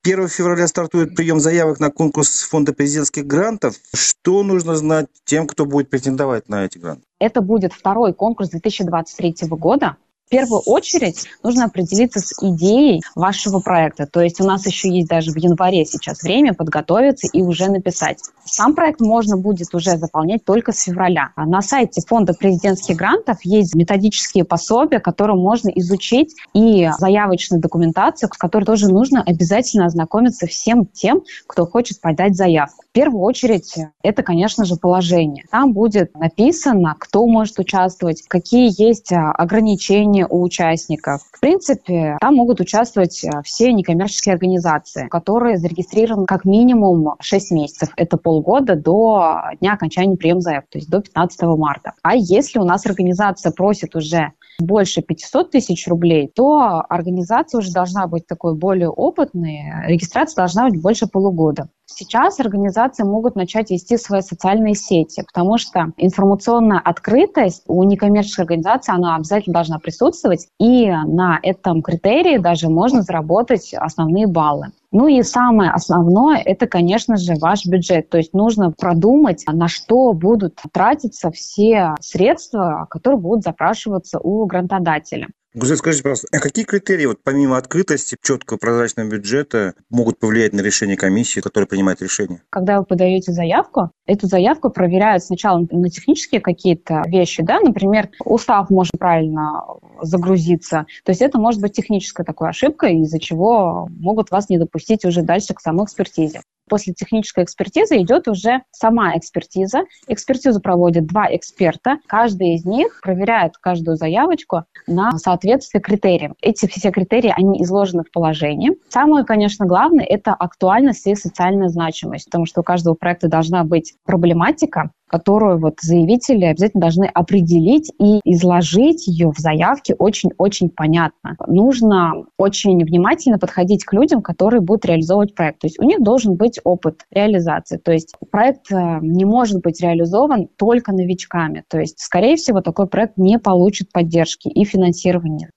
1 0.03 0.29
февраля 0.29 0.67
стартует 0.67 1.15
прием 1.15 1.39
заявок 1.39 1.79
на 1.79 1.91
конкурс 1.91 2.41
фонда 2.41 2.73
президентских 2.73 3.27
грантов. 3.27 3.75
Что 3.93 4.41
нужно 4.41 4.75
знать 4.75 5.07
тем, 5.25 5.45
кто 5.45 5.67
будет 5.67 5.91
претендовать 5.91 6.49
на 6.49 6.65
эти 6.65 6.79
гранты? 6.79 7.03
Это 7.19 7.41
будет 7.41 7.71
второй 7.71 8.13
конкурс 8.13 8.49
2023 8.49 9.47
года 9.49 9.97
первую 10.31 10.61
очередь 10.61 11.27
нужно 11.43 11.65
определиться 11.65 12.19
с 12.19 12.33
идеей 12.41 13.01
вашего 13.15 13.59
проекта. 13.59 14.07
То 14.07 14.21
есть 14.21 14.41
у 14.41 14.45
нас 14.45 14.65
еще 14.65 14.89
есть 14.89 15.07
даже 15.07 15.31
в 15.31 15.37
январе 15.37 15.85
сейчас 15.85 16.23
время 16.23 16.53
подготовиться 16.53 17.27
и 17.31 17.41
уже 17.41 17.69
написать. 17.69 18.17
Сам 18.45 18.73
проект 18.73 19.01
можно 19.01 19.37
будет 19.37 19.75
уже 19.75 19.97
заполнять 19.97 20.43
только 20.45 20.71
с 20.71 20.83
февраля. 20.83 21.29
А 21.35 21.45
на 21.45 21.61
сайте 21.61 22.01
фонда 22.07 22.33
президентских 22.33 22.95
грантов 22.95 23.37
есть 23.43 23.75
методические 23.75 24.45
пособия, 24.45 24.99
которые 24.99 25.35
можно 25.35 25.69
изучить, 25.69 26.33
и 26.53 26.89
заявочную 26.97 27.61
документацию, 27.61 28.29
с 28.33 28.37
которой 28.37 28.63
тоже 28.63 28.87
нужно 28.87 29.21
обязательно 29.21 29.85
ознакомиться 29.85 30.47
всем 30.47 30.85
тем, 30.85 31.23
кто 31.45 31.65
хочет 31.65 31.99
подать 31.99 32.35
заявку. 32.35 32.83
В 32.91 32.93
первую 32.93 33.21
очередь, 33.23 33.73
это, 34.03 34.21
конечно 34.21 34.65
же, 34.65 34.75
положение. 34.75 35.45
Там 35.49 35.71
будет 35.71 36.13
написано, 36.13 36.93
кто 36.99 37.25
может 37.25 37.57
участвовать, 37.57 38.21
какие 38.27 38.69
есть 38.77 39.13
а, 39.13 39.31
ограничения 39.31 40.27
у 40.27 40.41
участников. 40.41 41.21
В 41.31 41.39
принципе, 41.39 42.17
там 42.19 42.35
могут 42.35 42.59
участвовать 42.59 43.23
э, 43.23 43.29
все 43.45 43.71
некоммерческие 43.71 44.33
организации, 44.33 45.07
которые 45.07 45.57
зарегистрированы 45.57 46.25
как 46.25 46.43
минимум 46.43 47.15
6 47.21 47.51
месяцев. 47.51 47.93
Это 47.95 48.17
полгода 48.17 48.75
до 48.75 49.35
дня 49.61 49.71
окончания 49.71 50.17
приема 50.17 50.41
заявок, 50.41 50.65
то 50.69 50.77
есть 50.77 50.89
до 50.89 50.99
15 50.99 51.43
марта. 51.43 51.93
А 52.01 52.17
если 52.17 52.59
у 52.59 52.65
нас 52.65 52.85
организация 52.85 53.53
просит 53.53 53.95
уже 53.95 54.33
больше 54.59 55.01
500 55.01 55.51
тысяч 55.51 55.87
рублей, 55.87 56.29
то 56.35 56.83
организация 56.89 57.59
уже 57.59 57.71
должна 57.71 58.07
быть 58.07 58.27
такой 58.27 58.53
более 58.53 58.89
опытной, 58.89 59.87
регистрация 59.87 60.35
должна 60.35 60.67
быть 60.67 60.81
больше 60.81 61.07
полугода. 61.07 61.69
Сейчас 61.95 62.39
организации 62.39 63.03
могут 63.03 63.35
начать 63.35 63.69
вести 63.69 63.97
свои 63.97 64.21
социальные 64.21 64.75
сети, 64.75 65.23
потому 65.25 65.57
что 65.57 65.91
информационная 65.97 66.79
открытость 66.79 67.63
у 67.67 67.83
некоммерческой 67.83 68.43
организации, 68.43 68.93
она 68.93 69.15
обязательно 69.15 69.53
должна 69.53 69.79
присутствовать, 69.79 70.47
и 70.59 70.89
на 70.89 71.39
этом 71.43 71.81
критерии 71.81 72.37
даже 72.37 72.69
можно 72.69 73.01
заработать 73.01 73.73
основные 73.73 74.27
баллы. 74.27 74.67
Ну 74.91 75.07
и 75.07 75.21
самое 75.23 75.71
основное, 75.71 76.37
это, 76.37 76.67
конечно 76.67 77.15
же, 77.15 77.35
ваш 77.39 77.65
бюджет. 77.65 78.09
То 78.09 78.17
есть 78.17 78.33
нужно 78.33 78.71
продумать, 78.71 79.43
на 79.47 79.67
что 79.69 80.11
будут 80.13 80.59
тратиться 80.73 81.31
все 81.31 81.95
средства, 82.01 82.87
которые 82.89 83.19
будут 83.19 83.43
запрашиваться 83.43 84.19
у 84.19 84.45
грантодателя. 84.45 85.27
Гузель, 85.53 85.75
скажите, 85.75 86.03
пожалуйста, 86.03 86.27
а 86.31 86.39
какие 86.39 86.63
критерии, 86.63 87.05
вот 87.05 87.19
помимо 87.23 87.57
открытости, 87.57 88.15
четкого 88.21 88.57
прозрачного 88.57 89.09
бюджета, 89.09 89.73
могут 89.89 90.17
повлиять 90.17 90.53
на 90.53 90.61
решение 90.61 90.95
комиссии, 90.95 91.41
которая 91.41 91.67
принимает 91.67 92.01
решение? 92.01 92.41
Когда 92.49 92.79
вы 92.79 92.85
подаете 92.85 93.33
заявку, 93.33 93.91
эту 94.05 94.27
заявку 94.27 94.69
проверяют 94.69 95.25
сначала 95.25 95.65
на 95.69 95.89
технические 95.89 96.39
какие-то 96.39 97.03
вещи, 97.05 97.43
да, 97.43 97.59
например, 97.59 98.09
устав 98.23 98.69
может 98.69 98.93
правильно 98.97 99.65
загрузиться. 100.01 100.85
То 101.03 101.11
есть 101.11 101.21
это 101.21 101.37
может 101.37 101.59
быть 101.59 101.73
техническая 101.73 102.25
такая 102.25 102.51
ошибка, 102.51 102.87
из-за 102.87 103.19
чего 103.19 103.89
могут 103.89 104.31
вас 104.31 104.47
не 104.47 104.57
допустить 104.57 105.03
уже 105.03 105.21
дальше 105.21 105.53
к 105.53 105.59
самой 105.59 105.83
экспертизе 105.83 106.41
после 106.71 106.93
технической 106.93 107.43
экспертизы 107.43 107.97
идет 107.97 108.29
уже 108.29 108.61
сама 108.71 109.17
экспертиза. 109.17 109.81
Экспертизу 110.07 110.61
проводят 110.61 111.05
два 111.05 111.27
эксперта. 111.35 111.97
Каждый 112.07 112.55
из 112.55 112.63
них 112.63 113.01
проверяет 113.03 113.57
каждую 113.57 113.97
заявочку 113.97 114.63
на 114.87 115.11
соответствие 115.17 115.81
критериям. 115.81 116.35
Эти 116.41 116.67
все 116.67 116.91
критерии, 116.91 117.33
они 117.35 117.61
изложены 117.61 118.03
в 118.05 118.11
положении. 118.11 118.71
Самое, 118.87 119.25
конечно, 119.25 119.65
главное– 119.65 120.05
это 120.09 120.33
актуальность 120.33 121.05
и 121.07 121.15
социальная 121.15 121.67
значимость, 121.67 122.25
потому 122.25 122.45
что 122.45 122.61
у 122.61 122.63
каждого 122.63 122.93
проекта 122.93 123.27
должна 123.27 123.65
быть 123.65 123.95
проблематика, 124.05 124.91
которую 125.11 125.59
вот 125.59 125.79
заявители 125.81 126.45
обязательно 126.45 126.79
должны 126.79 127.03
определить 127.03 127.91
и 127.99 128.21
изложить 128.23 129.07
ее 129.07 129.33
в 129.33 129.39
заявке 129.39 129.93
очень-очень 129.93 130.69
понятно. 130.69 131.35
Нужно 131.47 132.23
очень 132.37 132.81
внимательно 132.81 133.37
подходить 133.37 133.83
к 133.83 133.91
людям, 133.91 134.21
которые 134.21 134.61
будут 134.61 134.85
реализовывать 134.85 135.35
проект. 135.35 135.59
То 135.59 135.67
есть 135.67 135.77
у 135.79 135.83
них 135.83 136.01
должен 136.01 136.35
быть 136.35 136.61
опыт 136.63 137.05
реализации. 137.11 137.75
То 137.75 137.91
есть 137.91 138.15
проект 138.31 138.71
э, 138.71 138.99
не 139.01 139.25
может 139.25 139.61
быть 139.61 139.81
реализован 139.81 140.47
только 140.55 140.93
новичками. 140.93 141.65
То 141.67 141.79
есть, 141.79 141.99
скорее 141.99 142.37
всего, 142.37 142.61
такой 142.61 142.87
проект 142.87 143.17
не 143.17 143.37
получит 143.37 143.91
поддержки 143.91 144.47
и 144.47 144.63
финансирования. 144.63 145.49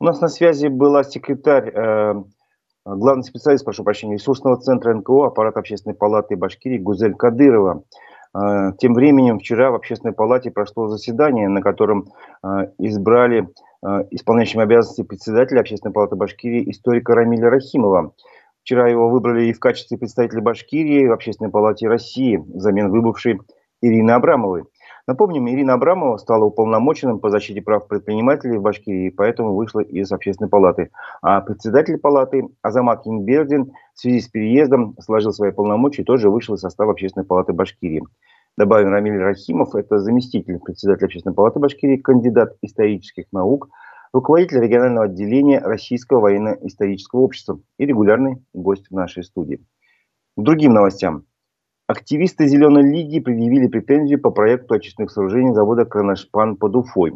У 0.00 0.04
нас 0.04 0.22
на 0.22 0.28
связи 0.28 0.68
была 0.68 1.04
секретарь, 1.04 1.70
э, 1.74 2.14
главный 2.94 3.24
специалист, 3.24 3.64
прошу 3.64 3.84
прощения, 3.84 4.14
ресурсного 4.14 4.56
центра 4.56 4.94
НКО, 4.94 5.26
аппарат 5.26 5.56
общественной 5.56 5.94
палаты 5.94 6.36
Башкирии 6.36 6.78
Гузель 6.78 7.14
Кадырова. 7.14 7.82
Э, 8.34 8.72
тем 8.78 8.94
временем 8.94 9.38
вчера 9.38 9.70
в 9.70 9.74
общественной 9.74 10.14
палате 10.14 10.50
прошло 10.50 10.88
заседание, 10.88 11.48
на 11.48 11.60
котором 11.60 12.06
э, 12.42 12.48
избрали 12.78 13.48
исполняющим 14.10 14.60
обязанности 14.60 15.02
председателя 15.02 15.60
общественной 15.60 15.92
палаты 15.92 16.16
Башкирии 16.16 16.68
историка 16.70 17.14
Рамиля 17.14 17.50
Рахимова. 17.50 18.14
Вчера 18.62 18.88
его 18.88 19.08
выбрали 19.08 19.44
и 19.44 19.52
в 19.52 19.60
качестве 19.60 19.96
представителя 19.96 20.40
Башкирии 20.40 21.06
в 21.06 21.12
Общественной 21.12 21.52
палате 21.52 21.86
России 21.86 22.36
взамен 22.36 22.90
выбывшей 22.90 23.38
Ирины 23.80 24.10
Абрамовой. 24.10 24.64
Напомним, 25.06 25.48
Ирина 25.48 25.74
Абрамова 25.74 26.16
стала 26.16 26.44
уполномоченным 26.46 27.20
по 27.20 27.30
защите 27.30 27.62
прав 27.62 27.86
предпринимателей 27.86 28.58
в 28.58 28.62
Башкирии, 28.62 29.10
поэтому 29.10 29.54
вышла 29.54 29.78
из 29.78 30.10
общественной 30.10 30.50
палаты. 30.50 30.90
А 31.22 31.40
председатель 31.42 31.96
палаты 31.96 32.48
Азамат 32.62 33.06
Инбердин 33.06 33.72
в 33.94 34.00
связи 34.00 34.20
с 34.20 34.28
переездом 34.28 34.96
сложил 35.00 35.32
свои 35.32 35.52
полномочия 35.52 36.02
и 36.02 36.04
тоже 36.04 36.28
вышел 36.28 36.56
из 36.56 36.60
состава 36.60 36.90
общественной 36.90 37.24
палаты 37.24 37.52
Башкирии. 37.52 38.02
Добавим, 38.56 38.88
Рамиль 38.88 39.18
Рахимов– 39.18 39.74
это 39.76 40.00
заместитель 40.00 40.58
председателя 40.58 41.06
общественной 41.06 41.34
палаты 41.34 41.60
Башкирии, 41.60 41.98
кандидат 41.98 42.56
исторических 42.62 43.26
наук, 43.30 43.68
руководитель 44.12 44.60
регионального 44.60 45.04
отделения 45.04 45.60
Российского 45.60 46.20
военно-исторического 46.20 47.20
общества 47.20 47.60
и 47.78 47.86
регулярный 47.86 48.42
гость 48.54 48.88
в 48.90 48.94
нашей 48.94 49.22
студии. 49.22 49.60
К 50.36 50.42
другим 50.42 50.72
новостям. 50.72 51.26
Активисты 51.88 52.48
«Зеленой 52.48 52.82
лиги» 52.82 53.20
предъявили 53.20 53.68
претензию 53.68 54.20
по 54.20 54.32
проекту 54.32 54.74
очистных 54.74 55.08
сооружений 55.12 55.54
завода 55.54 55.84
«Кронашпан» 55.84 56.56
под 56.56 56.74
Уфой. 56.74 57.12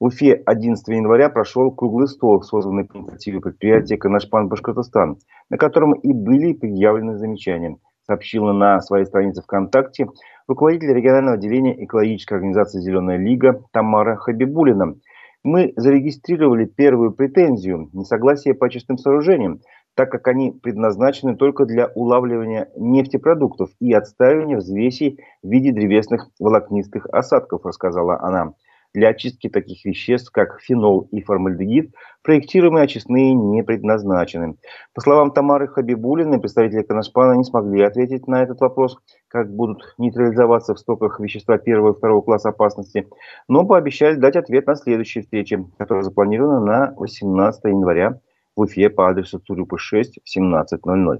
В 0.00 0.06
Уфе 0.06 0.32
11 0.32 0.88
января 0.88 1.28
прошел 1.28 1.70
круглый 1.70 2.08
стол, 2.08 2.42
созданный 2.42 2.86
по 2.86 2.96
инициативе 2.96 3.38
предприятия 3.38 3.96
«Канашпан 3.96 4.48
Башкортостан», 4.48 5.18
на 5.48 5.58
котором 5.58 5.92
и 5.92 6.12
были 6.12 6.54
предъявлены 6.54 7.18
замечания, 7.18 7.76
сообщила 8.04 8.52
на 8.52 8.80
своей 8.80 9.04
странице 9.04 9.42
ВКонтакте 9.42 10.08
руководитель 10.48 10.92
регионального 10.92 11.36
отделения 11.36 11.84
экологической 11.84 12.34
организации 12.34 12.80
«Зеленая 12.80 13.18
лига» 13.18 13.62
Тамара 13.70 14.16
Хабибулина. 14.16 14.96
Мы 15.44 15.72
зарегистрировали 15.76 16.64
первую 16.64 17.12
претензию– 17.12 17.90
несогласие 17.92 18.54
по 18.54 18.66
очистным 18.66 18.98
сооружениям, 18.98 19.60
так 19.94 20.10
как 20.10 20.26
они 20.28 20.50
предназначены 20.50 21.36
только 21.36 21.66
для 21.66 21.86
улавливания 21.94 22.68
нефтепродуктов 22.76 23.70
и 23.80 23.92
отстаивания 23.92 24.56
взвесей 24.56 25.20
в 25.42 25.48
виде 25.48 25.72
древесных 25.72 26.28
волокнистых 26.38 27.06
осадков, 27.06 27.64
рассказала 27.64 28.20
она. 28.20 28.54
Для 28.92 29.08
очистки 29.08 29.48
таких 29.48 29.84
веществ, 29.84 30.30
как 30.30 30.60
фенол 30.60 31.08
и 31.10 31.20
формальдегид, 31.20 31.92
проектируемые 32.22 32.84
очистные 32.84 33.34
не 33.34 33.64
предназначены. 33.64 34.54
По 34.94 35.00
словам 35.00 35.32
Тамары 35.32 35.66
Хабибулиной, 35.66 36.38
представители 36.38 36.82
Канашпана 36.82 37.32
не 37.32 37.42
смогли 37.42 37.82
ответить 37.82 38.28
на 38.28 38.44
этот 38.44 38.60
вопрос, 38.60 39.00
как 39.26 39.52
будут 39.52 39.94
нейтрализоваться 39.98 40.76
в 40.76 40.78
стоках 40.78 41.18
вещества 41.18 41.58
первого 41.58 41.92
и 41.92 41.96
второго 41.96 42.22
класса 42.22 42.50
опасности, 42.50 43.08
но 43.48 43.66
пообещали 43.66 44.14
дать 44.14 44.36
ответ 44.36 44.68
на 44.68 44.76
следующей 44.76 45.22
встрече, 45.22 45.64
которая 45.76 46.04
запланирована 46.04 46.60
на 46.60 46.94
18 46.96 47.64
января 47.64 48.20
в 48.56 48.60
Уфе 48.60 48.90
по 48.90 49.08
адресу 49.08 49.38
Цурюпа 49.38 49.78
6 49.78 50.18
в 50.24 50.38
17.00. 50.38 51.18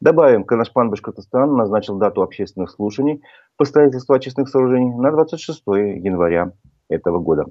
Добавим, 0.00 0.44
Канашпан 0.44 0.90
Башкортостан 0.90 1.56
назначил 1.56 1.98
дату 1.98 2.22
общественных 2.22 2.70
слушаний 2.70 3.22
по 3.56 3.64
строительству 3.64 4.14
очистных 4.14 4.48
сооружений 4.48 4.94
на 4.94 5.10
26 5.10 5.62
января 5.66 6.52
этого 6.88 7.18
года. 7.18 7.46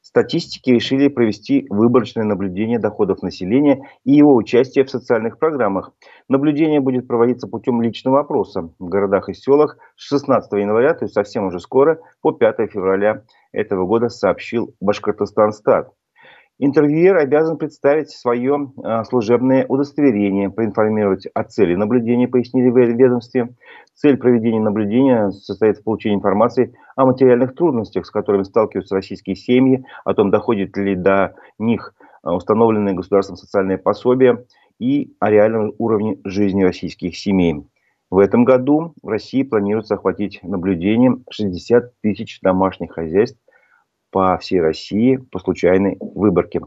Статистики 0.00 0.70
решили 0.70 1.08
провести 1.08 1.66
выборочное 1.68 2.24
наблюдение 2.24 2.78
доходов 2.78 3.22
населения 3.22 3.86
и 4.04 4.12
его 4.12 4.34
участие 4.34 4.86
в 4.86 4.90
социальных 4.90 5.38
программах. 5.38 5.92
Наблюдение 6.28 6.80
будет 6.80 7.06
проводиться 7.06 7.46
путем 7.46 7.82
личного 7.82 8.20
опроса 8.20 8.70
в 8.78 8.88
городах 8.88 9.28
и 9.28 9.34
селах 9.34 9.76
с 9.96 10.08
16 10.08 10.50
января, 10.52 10.94
то 10.94 11.04
есть 11.04 11.14
совсем 11.14 11.44
уже 11.44 11.60
скоро, 11.60 12.00
по 12.22 12.32
5 12.32 12.70
февраля 12.72 13.24
этого 13.52 13.86
года, 13.86 14.08
сообщил 14.08 14.74
Башкортостан 14.80 15.52
Стат. 15.52 15.92
Интервьюер 16.60 17.16
обязан 17.16 17.56
представить 17.56 18.10
свое 18.10 18.72
а, 18.82 19.04
служебное 19.04 19.64
удостоверение, 19.68 20.50
проинформировать 20.50 21.28
о 21.32 21.44
цели 21.44 21.76
наблюдения, 21.76 22.26
пояснили 22.26 22.68
в 22.68 22.76
ведомстве. 22.76 23.54
Цель 23.94 24.16
проведения 24.16 24.58
наблюдения 24.58 25.30
состоит 25.30 25.78
в 25.78 25.84
получении 25.84 26.16
информации 26.16 26.74
о 26.96 27.06
материальных 27.06 27.54
трудностях, 27.54 28.06
с 28.06 28.10
которыми 28.10 28.42
сталкиваются 28.42 28.96
российские 28.96 29.36
семьи, 29.36 29.84
о 30.04 30.14
том, 30.14 30.32
доходит 30.32 30.76
ли 30.76 30.96
до 30.96 31.36
них 31.60 31.94
а, 32.24 32.34
установленные 32.34 32.94
государством 32.94 33.36
социальные 33.36 33.78
пособия 33.78 34.44
и 34.80 35.14
о 35.20 35.30
реальном 35.30 35.74
уровне 35.78 36.18
жизни 36.24 36.64
российских 36.64 37.16
семей. 37.16 37.68
В 38.10 38.18
этом 38.18 38.42
году 38.42 38.94
в 39.00 39.08
России 39.08 39.44
планируется 39.44 39.94
охватить 39.94 40.40
наблюдением 40.42 41.24
60 41.30 42.00
тысяч 42.00 42.40
домашних 42.40 42.94
хозяйств 42.94 43.38
по 44.10 44.36
всей 44.38 44.60
России 44.60 45.16
по 45.16 45.38
случайной 45.38 45.96
выборке. 46.00 46.60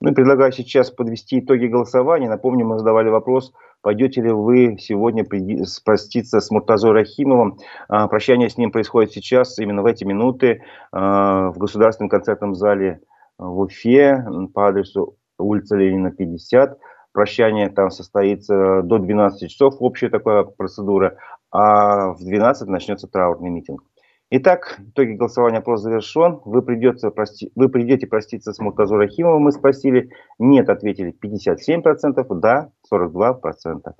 Ну 0.00 0.10
и 0.10 0.14
предлагаю 0.14 0.52
сейчас 0.52 0.90
подвести 0.90 1.40
итоги 1.40 1.66
голосования. 1.66 2.28
Напомню, 2.28 2.66
мы 2.66 2.78
задавали 2.78 3.08
вопрос, 3.08 3.52
пойдете 3.80 4.20
ли 4.20 4.30
вы 4.30 4.76
сегодня 4.78 5.24
проститься 5.24 6.40
с 6.40 6.50
Муртазой 6.50 6.92
Рахимовым. 6.92 7.58
А, 7.88 8.06
прощание 8.06 8.50
с 8.50 8.58
ним 8.58 8.72
происходит 8.72 9.12
сейчас, 9.12 9.58
именно 9.58 9.82
в 9.82 9.86
эти 9.86 10.04
минуты, 10.04 10.62
а, 10.92 11.50
в 11.50 11.58
Государственном 11.58 12.10
концертном 12.10 12.54
зале 12.54 13.00
в 13.38 13.60
Уфе 13.60 14.22
по 14.52 14.68
адресу 14.68 15.16
улица 15.38 15.76
Ленина, 15.76 16.10
50. 16.10 16.78
Прощание 17.12 17.70
там 17.70 17.90
состоится 17.90 18.82
до 18.82 18.98
12 18.98 19.50
часов, 19.50 19.76
общая 19.78 20.10
такая 20.10 20.44
процедура, 20.44 21.16
а 21.50 22.12
в 22.12 22.18
12 22.18 22.68
начнется 22.68 23.06
траурный 23.06 23.48
митинг. 23.48 23.82
Итак, 24.28 24.80
итоги 24.80 25.12
голосования 25.12 25.58
опрос 25.58 25.82
завершен. 25.82 26.40
Вы, 26.44 26.62
придется 26.62 27.10
прости... 27.10 27.52
вы 27.54 27.68
придете 27.68 28.08
проститься 28.08 28.52
с 28.52 28.58
Муртазой 28.58 28.98
Рахимовым, 28.98 29.42
мы 29.42 29.52
спросили. 29.52 30.10
Нет, 30.40 30.68
ответили 30.68 31.14
57%, 31.14 32.26
да, 32.40 32.70
42%. 32.92 33.92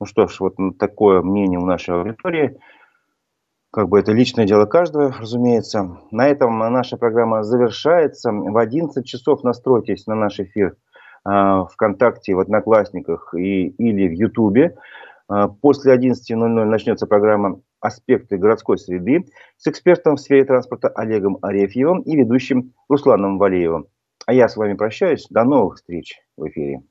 Ну 0.00 0.06
что 0.06 0.28
ж, 0.28 0.40
вот 0.40 0.54
такое 0.78 1.20
мнение 1.20 1.58
у 1.58 1.66
нашей 1.66 1.94
аудитории. 1.94 2.58
Как 3.70 3.90
бы 3.90 3.98
это 3.98 4.12
личное 4.12 4.46
дело 4.46 4.64
каждого, 4.64 5.12
разумеется. 5.12 5.98
На 6.10 6.26
этом 6.26 6.58
наша 6.58 6.96
программа 6.96 7.42
завершается. 7.42 8.32
В 8.32 8.56
11 8.56 9.04
часов 9.04 9.44
настройтесь 9.44 10.06
на 10.06 10.14
наш 10.14 10.40
эфир 10.40 10.76
э, 11.28 11.64
ВКонтакте, 11.70 12.34
в 12.34 12.40
Одноклассниках 12.40 13.34
и, 13.34 13.66
или 13.66 14.08
в 14.08 14.12
Ютубе. 14.12 14.74
Э, 15.30 15.48
после 15.60 15.94
11.00 15.94 16.64
начнется 16.64 17.06
программа 17.06 17.60
аспекты 17.80 18.36
городской 18.38 18.78
среды 18.78 19.26
с 19.56 19.66
экспертом 19.66 20.16
в 20.16 20.20
сфере 20.20 20.44
транспорта 20.44 20.88
Олегом 20.88 21.38
Арефьевым 21.42 22.00
и 22.02 22.16
ведущим 22.16 22.74
Русланом 22.88 23.38
Валеевым. 23.38 23.86
А 24.26 24.32
я 24.32 24.48
с 24.48 24.56
вами 24.56 24.74
прощаюсь. 24.74 25.26
До 25.30 25.44
новых 25.44 25.76
встреч 25.76 26.18
в 26.36 26.48
эфире. 26.48 26.82